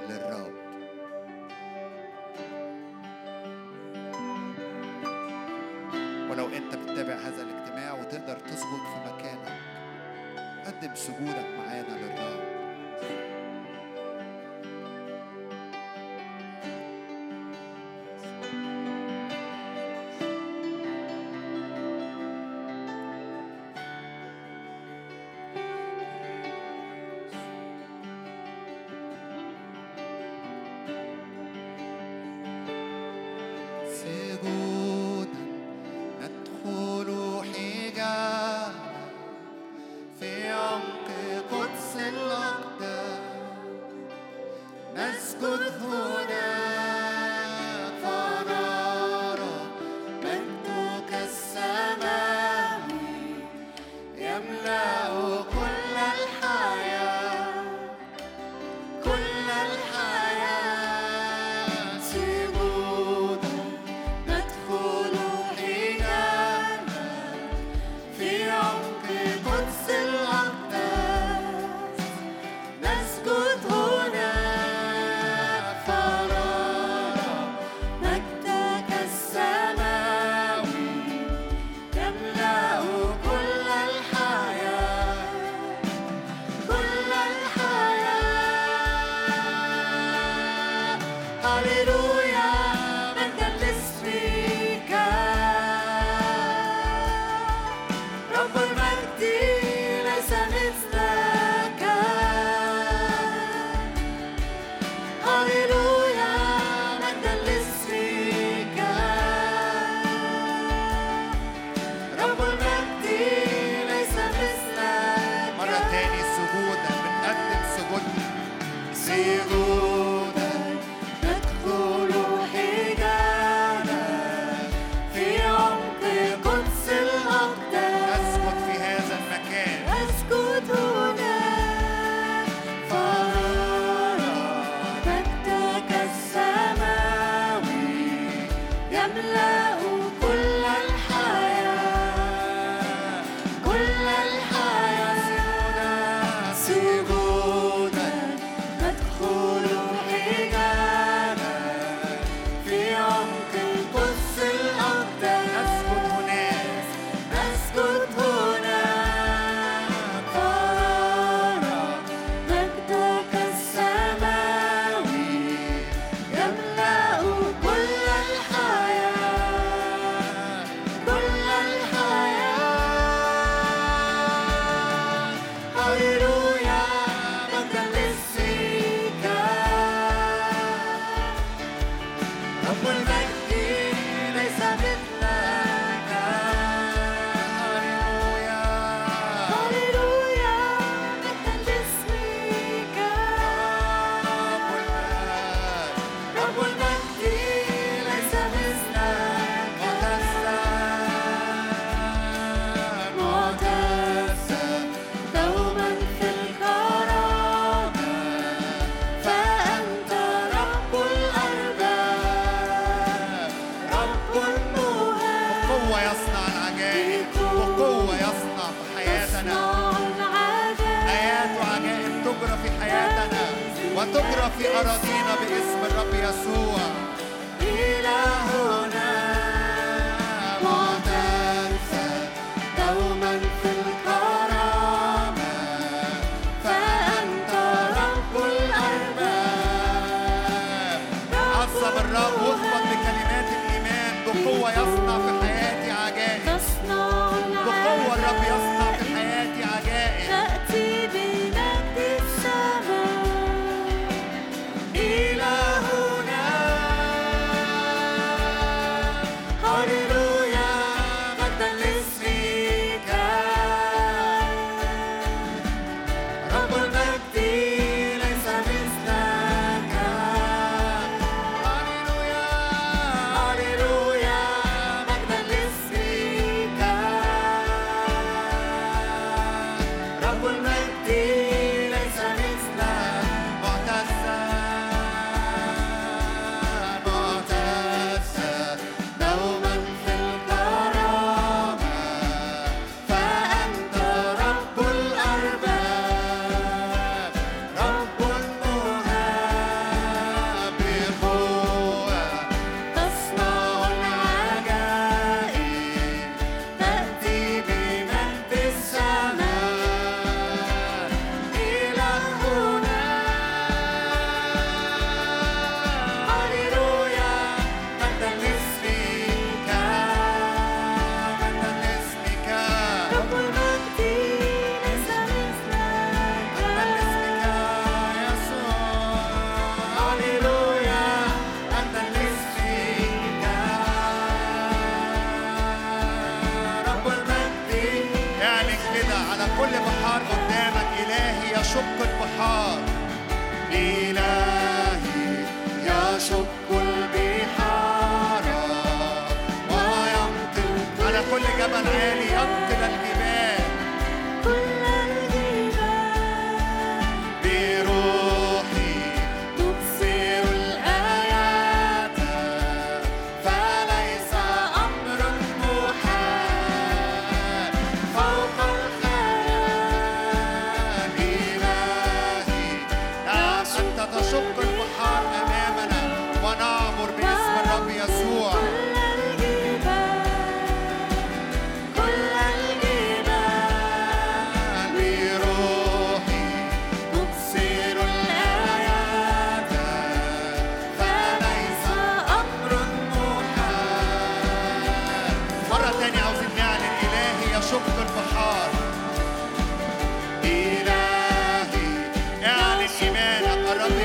للرب. 0.10 0.54
ولو 6.32 6.48
أنت 6.48 6.76
بتتابع 6.76 7.14
هذا 7.14 7.42
الاجتماع 7.42 7.94
وتقدر 7.94 8.40
تسجد 8.40 8.84
في 8.94 9.14
مكانك 9.14 9.60
قدم 10.66 10.96
سجودك 10.96 11.48
معانا 11.58 11.98
للرب. 11.98 12.33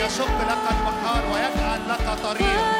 يشق 0.08 0.40
لك 0.48 0.64
البحار 0.70 1.24
ويجعل 1.32 1.80
لك 1.88 2.18
طريق 2.22 2.77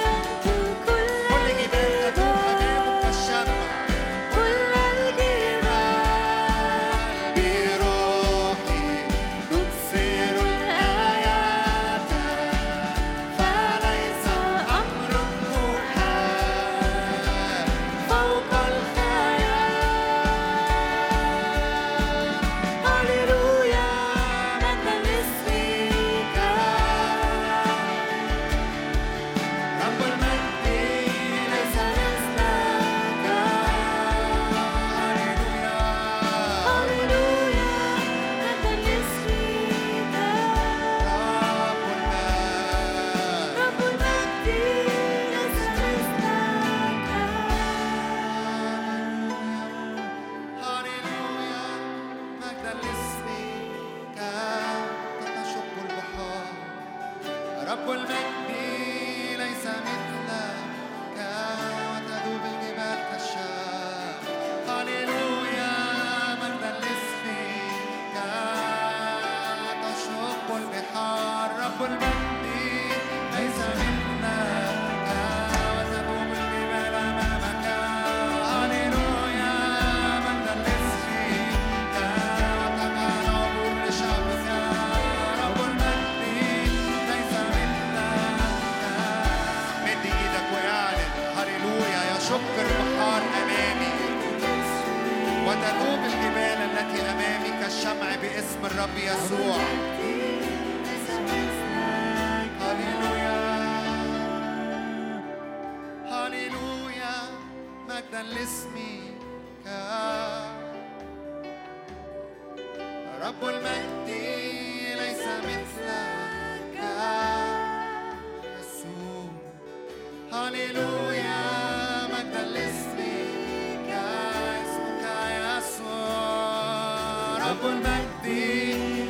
يسوع 127.59 127.71
رب 127.71 127.73
المجد 127.73 128.27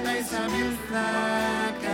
ليس 0.06 0.32
مثلك 0.32 1.84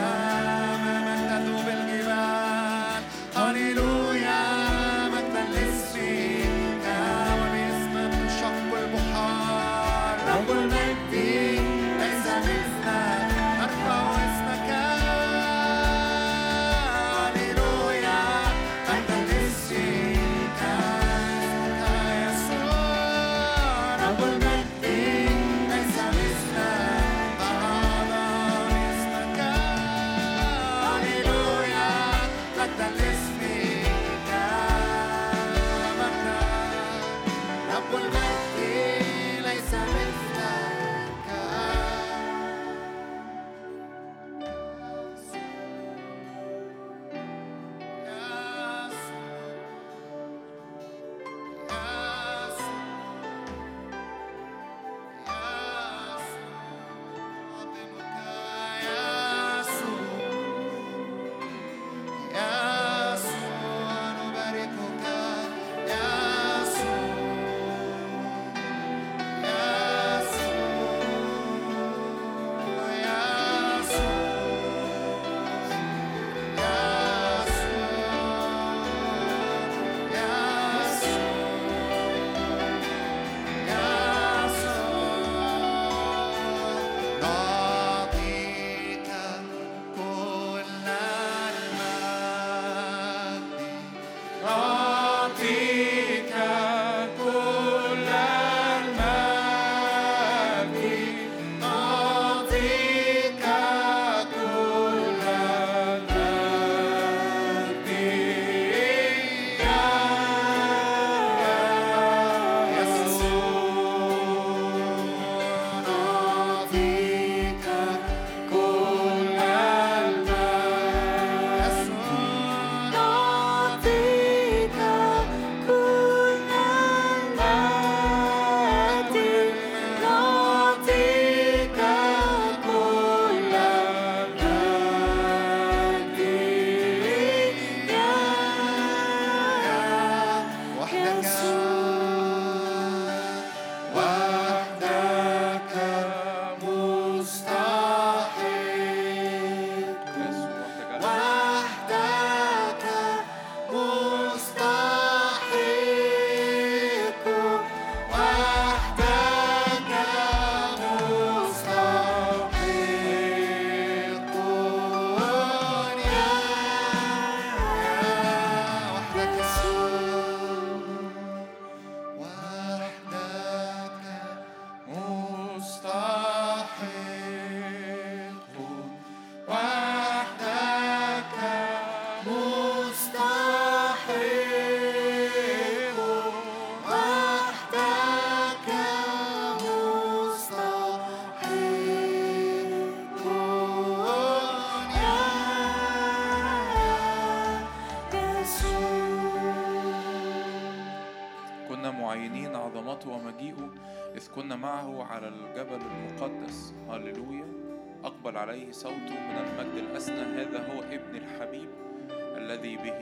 عليه 208.54 208.72
صوته 208.72 209.20
من 209.20 209.36
المجد 209.36 209.76
الأسنى. 209.76 210.20
هذا 210.20 210.72
هو 210.72 210.82
ابن 210.82 211.16
الحبيب 211.16 211.68
الذي 212.12 212.76
به 212.76 213.00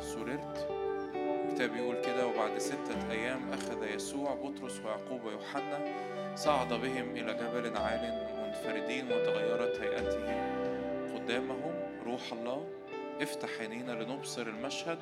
سررت. 0.00 0.68
الكتاب 1.14 1.76
يقول 1.76 1.96
كده 2.00 2.26
وبعد 2.26 2.58
ستة 2.58 3.10
أيام 3.10 3.52
أخذ 3.52 3.94
يسوع 3.94 4.34
بطرس 4.34 4.80
ويعقوب 4.80 5.24
ويوحنا. 5.24 5.94
صعد 6.36 6.68
بهم 6.68 7.10
إلى 7.10 7.34
جبل 7.34 7.76
عال 7.76 8.28
منفردين 8.38 9.06
وتغيرت 9.06 9.80
هيئتهم 9.80 10.52
قدامهم 11.14 11.74
روح 12.06 12.32
الله 12.32 12.68
افتح 13.20 13.48
عينينا 13.60 13.92
لنبصر 13.92 14.42
المشهد. 14.42 14.98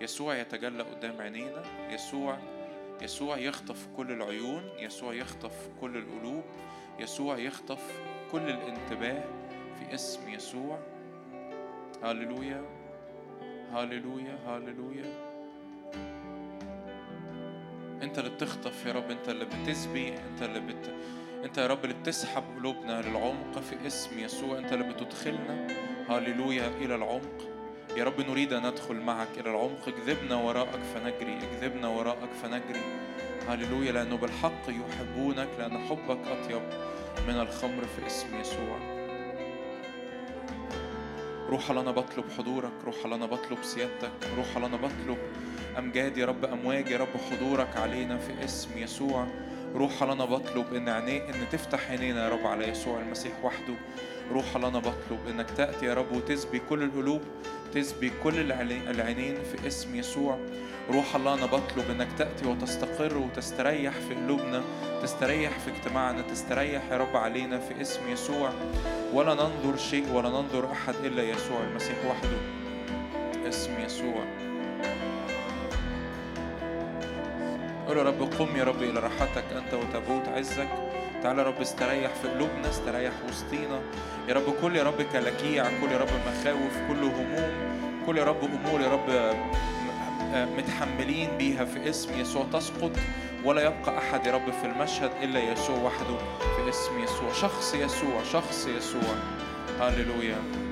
يسوع 0.00 0.36
يتجلى 0.36 0.82
قدام 0.82 1.20
عينينا. 1.20 1.62
يسوع 1.90 2.38
يسوع 3.02 3.36
يخطف 3.36 3.88
كل 3.96 4.12
العيون. 4.12 4.70
يسوع 4.78 5.14
يخطف 5.14 5.68
كل 5.80 5.96
القلوب. 5.96 6.44
يسوع 6.98 7.38
يخطف 7.38 8.00
كل 8.32 8.48
الانتباه 8.50 9.24
في 9.78 9.94
اسم 9.94 10.28
يسوع. 10.28 10.78
هللويا 12.02 12.62
هللويا 13.72 14.38
هللويا. 14.46 15.04
انت 18.02 18.18
اللي 18.18 18.30
بتخطف 18.30 18.86
يا 18.86 18.92
رب 18.92 19.10
انت 19.10 19.28
اللي 19.28 19.44
بتسبي 19.44 20.08
انت 20.08 20.42
اللي 20.42 20.60
بت... 20.60 20.94
انت 21.44 21.58
يا 21.58 21.66
رب 21.66 21.84
اللي 21.84 21.94
بتسحب 21.94 22.42
قلوبنا 22.56 23.02
للعمق 23.02 23.58
في 23.58 23.86
اسم 23.86 24.18
يسوع 24.18 24.58
انت 24.58 24.72
اللي 24.72 24.92
بتدخلنا. 24.92 25.66
هللويا 26.08 26.68
إلى 26.68 26.94
العمق. 26.94 27.48
يا 27.96 28.04
رب 28.04 28.20
نريد 28.20 28.52
أن 28.52 28.66
ندخل 28.66 28.94
معك 28.94 29.38
إلى 29.38 29.50
العمق. 29.50 29.88
اجذبنا 29.88 30.36
وراءك 30.36 30.80
فنجري 30.94 31.38
اجذبنا 31.38 31.88
وراءك 31.88 32.30
فنجري. 32.42 32.82
هللويا 33.48 33.92
لأنه 33.92 34.16
بالحق 34.16 34.68
يحبونك 34.68 35.48
لأن 35.58 35.78
حبك 35.78 36.18
أطيب. 36.26 36.62
من 37.30 37.40
الخمر 37.40 37.84
في 37.96 38.06
اسم 38.06 38.40
يسوع. 38.40 38.78
روح 41.48 41.70
أنا 41.70 41.90
بطلب 41.90 42.24
حضورك 42.38 42.72
روح 42.84 42.94
أنا 43.04 43.26
بطلب 43.26 43.58
سيادتك 43.62 44.10
روح 44.36 44.56
أنا 44.56 44.76
بطلب 44.76 45.18
أمجاد 45.78 46.16
يا 46.16 46.26
رب 46.26 46.44
أمواج 46.44 46.90
يا 46.90 46.98
رب 46.98 47.16
حضورك 47.30 47.76
علينا 47.76 48.18
في 48.18 48.44
اسم 48.44 48.78
يسوع. 48.78 49.26
روح 49.74 50.02
أنا 50.02 50.24
بطلب 50.24 50.74
إن 50.74 50.88
عيني 50.88 51.28
إن 51.30 51.48
تفتح 51.52 51.90
عينينا 51.90 52.24
يا 52.24 52.28
رب 52.28 52.46
على 52.46 52.68
يسوع 52.68 53.00
المسيح 53.00 53.44
وحده. 53.44 53.74
روح 54.32 54.56
أنا 54.56 54.78
بطلب 54.78 55.18
إنك 55.30 55.50
تأتي 55.50 55.86
يا 55.86 55.94
رب 55.94 56.12
وتسبي 56.12 56.58
كل 56.68 56.82
القلوب 56.82 57.20
تسبي 57.74 58.10
كل 58.22 58.40
العيني- 58.40 58.90
العينين 58.90 59.34
في 59.42 59.66
اسم 59.66 59.94
يسوع. 59.96 60.38
روح 60.92 61.16
الله 61.16 61.34
أنا 61.34 61.46
بطلب 61.46 61.90
إنك 61.90 62.08
تأتي 62.18 62.48
وتستقر 62.48 63.18
وتستريح 63.18 63.92
في 63.92 64.14
قلوبنا 64.14 64.62
تستريح 65.02 65.58
في 65.58 65.70
اجتماعنا 65.70 66.22
تستريح 66.22 66.82
يا 66.90 66.96
رب 66.96 67.16
علينا 67.16 67.58
في 67.58 67.80
اسم 67.80 68.00
يسوع. 68.08 68.50
ولا 69.12 69.34
ننظر 69.34 69.76
شيء 69.76 70.12
ولا 70.12 70.28
ننظر 70.28 70.72
أحد 70.72 70.94
إلا 71.04 71.22
يسوع 71.22 71.60
المسيح 71.70 71.96
وحده. 72.08 72.36
اسم 73.48 73.80
يسوع. 73.80 74.24
قول 77.88 77.98
يا 77.98 78.02
رب 78.02 78.22
قم 78.22 78.56
يا 78.56 78.64
رب 78.64 78.82
إلى 78.82 79.00
راحتك 79.00 79.44
أنت 79.56 79.74
وتابوت 79.74 80.28
عزك. 80.28 80.68
تعال 81.22 81.38
يا 81.38 81.44
رب 81.44 81.60
استريح 81.60 82.10
في 82.22 82.28
قلوبنا 82.28 82.70
استريح 82.70 83.12
وسطينا. 83.28 83.80
يا 84.28 84.34
رب 84.34 84.54
كل 84.62 84.76
يا 84.76 84.82
رب 84.82 85.02
كلاكيع 85.02 85.64
كل 85.64 85.92
يا 85.92 85.98
رب 85.98 86.08
مخاوف 86.28 86.78
كل 86.88 87.04
هموم 87.04 87.52
كل 88.06 88.18
يا 88.18 88.24
رب 88.24 88.44
أمور 88.44 88.80
يا 88.80 88.88
رب 88.88 89.34
متحملين 90.34 91.28
بيها 91.38 91.64
في 91.64 91.90
اسم 91.90 92.20
يسوع. 92.20 92.46
تسقط 92.52 92.92
ولا 93.44 93.62
يبقى 93.62 93.98
أحد 93.98 94.26
يا 94.26 94.32
رب 94.32 94.50
في 94.52 94.66
المشهد 94.66 95.10
إلا 95.22 95.52
يسوع 95.52 95.78
وحده 95.78 96.16
في 96.56 96.68
اسم 96.68 97.02
يسوع. 97.02 97.32
شخص 97.32 97.74
يسوع 97.74 98.22
شخص 98.32 98.66
يسوع. 98.66 99.14
هللويا. 99.80 100.69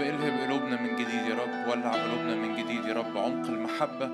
رب 0.00 0.40
قلوبنا 0.40 0.82
من 0.82 0.96
جديد 0.96 1.26
يا 1.30 1.34
رب. 1.34 1.68
ولع 1.68 1.92
قلوبنا 1.92 2.34
من 2.34 2.56
جديد 2.56 2.84
يا 2.84 2.94
رب. 2.94 3.14
بعمق 3.14 3.46
المحبة 3.46 4.10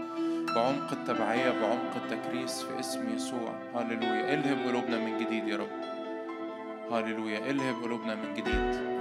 بعمق 0.54 0.92
التبعية 0.92 1.50
بعمق 1.50 1.92
التكريس 1.96 2.62
في 2.62 2.80
اسم 2.80 3.14
يسوع. 3.16 3.54
هللويا. 3.74 4.34
الهب 4.34 4.58
قلوبنا 4.68 4.98
من 4.98 5.18
جديد 5.18 5.48
يا 5.48 5.56
رب. 5.56 5.74
هللويا. 6.92 7.50
الهب 7.50 7.82
قلوبنا 7.82 8.14
من 8.14 8.34
جديد. 8.34 8.96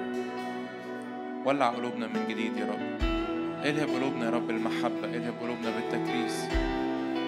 ولع 1.46 1.70
قلوبنا 1.70 2.08
من 2.08 2.26
جديد 2.30 2.58
يا 2.58 2.66
رب. 2.66 3.06
الهب 3.66 3.90
قلوبنا 3.90 4.26
يا 4.26 4.32
رب 4.32 4.50
المحبة 4.50 5.06
الهب 5.06 5.34
قلوبنا 5.42 5.70
بالتكريس. 5.76 6.48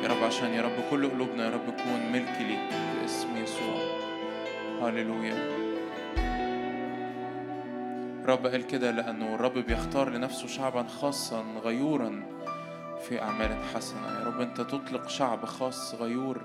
يا 0.03 0.07
رب 0.07 0.23
عشان 0.23 0.53
يا 0.53 0.61
رب 0.61 0.77
كل 0.91 1.09
قلوبنا 1.09 1.45
يا 1.45 1.49
رب 1.49 1.77
تكون 1.77 2.11
ملك 2.13 2.38
ليك 2.39 2.69
باسم 3.01 3.38
يسوع. 3.43 3.77
هللويا. 4.81 5.66
رب 8.28 8.48
قال 8.48 8.68
كده 8.68 8.91
لأنه 8.91 9.36
الرب 9.36 9.54
بيختار 9.54 10.10
لنفسه 10.10 10.48
شعبا 10.48 10.84
خاصا 10.84 11.45
غيورا 11.64 12.24
في 13.08 13.22
أعمال 13.22 13.58
حسنة. 13.76 14.20
يا 14.20 14.24
رب 14.24 14.41
أنت 14.41 14.62
تطلق 14.62 15.10
شعب 15.10 15.45
خاص 15.45 15.95
غيور 15.95 16.41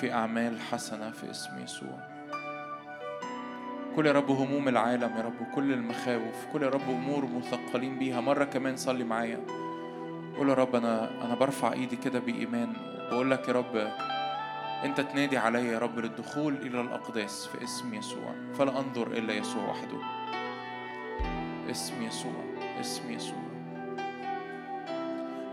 في 0.00 0.12
أعمال 0.12 0.60
حسنة 0.60 1.10
في 1.10 1.30
اسم 1.30 1.50
يسوع. 1.64 1.98
كل 3.96 4.06
يا 4.06 4.12
رب 4.12 4.30
هموم 4.30 4.68
العالم 4.68 5.16
يا 5.16 5.22
رب 5.22 5.40
وكل 5.40 5.72
المخاوف 5.72 6.46
كل 6.52 6.62
يا 6.62 6.68
رب 6.68 6.90
أمور 6.90 7.26
مثقلين 7.26 7.98
بيها. 7.98 8.20
مرة 8.20 8.44
كمان 8.44 8.76
صلي 8.76 9.04
معايا. 9.04 9.40
قول 10.36 10.48
يا 10.48 10.54
رب 10.54 10.76
أنا 10.76 11.24
أنا 11.24 11.34
برفع 11.34 11.72
إيدي 11.72 11.96
كده 11.96 12.18
بإيمان. 12.18 12.72
وبقول 13.06 13.30
لك 13.30 13.48
يا 13.48 13.52
رب 13.52 13.92
أنت 14.84 15.00
تنادي 15.00 15.38
عليا 15.38 15.72
يا 15.72 15.78
رب 15.78 15.98
للدخول 15.98 16.54
إلى 16.54 16.80
الأقداس 16.80 17.46
في 17.46 17.64
اسم 17.64 17.94
يسوع. 17.94 18.34
فلا 18.58 18.80
أنظر 18.80 19.06
إلا 19.06 19.34
يسوع 19.34 19.70
وحده. 19.70 19.98
اسم 21.70 22.02
يسوع 22.02 22.32
اسم 22.80 23.10
يسوع. 23.10 23.38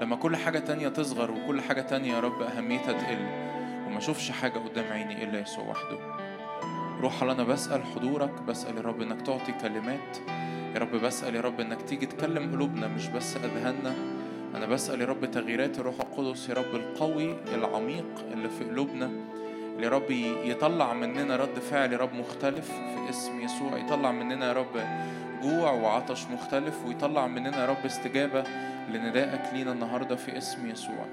لما 0.02 0.16
كل 0.16 0.36
حاجة 0.36 0.60
تانية 0.60 0.88
تصغر 0.88 1.32
وكل 1.32 1.62
حاجة 1.62 1.82
تانية 1.82 2.14
يا 2.14 2.20
رب 2.20 2.42
أهميتها 2.42 2.94
تقل 2.94 3.28
وما 3.88 3.98
أشوفش 3.98 4.32
حاجة 4.32 4.60
قدام 4.60 4.86
عيني 4.92 5.24
إلا 5.24 5.40
يسوع 5.40 5.66
وحده. 5.66 5.98
روح 7.02 7.24
أنا 7.24 7.44
بسأل 7.44 7.84
حضورك 7.84 8.42
بسأل 8.42 8.78
يا 8.78 8.82
رب 8.82 9.02
إنك 9.02 9.22
تعطي 9.22 9.52
كلمات. 9.52 10.18
يا 10.76 10.80
رب 10.80 10.92
بسأل 10.92 11.36
يا 11.36 11.42
رب 11.42 11.60
إنك 11.60 11.82
تيجي 11.82 12.06
تكلم 12.06 12.52
قلوبنا 12.52 12.88
مش 12.88 13.08
بس 13.08 13.38
أذهاننا. 13.38 13.94
أنا 14.56 14.66
بسأل 14.66 15.02
يا 15.02 15.06
رب 15.06 15.26
تغييرات 15.26 15.80
الروح 15.80 15.96
القدس 16.00 16.50
يا 16.50 16.54
رب 16.54 16.76
القوي 16.76 17.36
العميق 17.56 18.26
اللي 18.32 18.50
في 18.50 18.64
قلوبنا. 18.64 19.12
يا 19.80 19.90
رب 19.90 20.12
يطلع 20.46 20.94
مننا 20.94 21.36
رد 21.36 21.60
فعل 21.60 21.94
يا 21.94 21.98
رب 21.98 22.14
مختلف 22.14 22.72
في 22.72 23.10
اسم 23.10 23.42
يسوع. 23.42 23.78
يطلع 23.78 24.12
مننا 24.12 24.48
يا 24.48 24.54
رب 24.54 24.76
جوع 25.44 25.72
وعطش 25.72 26.26
مختلف 26.28 26.86
ويطلع 26.86 27.28
مننا 27.28 27.62
يا 27.62 27.66
رب 27.66 27.86
استجابة 27.86 28.44
لندائك 28.90 29.54
لينا 29.54 29.72
النهاردة 29.72 30.16
في 30.16 30.38
اسم 30.38 30.70
يسوع. 30.70 31.06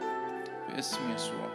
في 0.67 0.79
اسم 0.79 1.13
يسوع. 1.15 1.49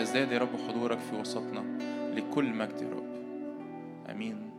ازداد 0.00 0.32
يا 0.32 0.38
رب 0.38 0.48
حضورك 0.68 0.98
في 0.98 1.16
وسطنا 1.16 1.64
لكل 2.14 2.44
مجد 2.54 2.82
يا 2.82 2.88
رب. 2.88 3.14
آمين. 4.10 4.53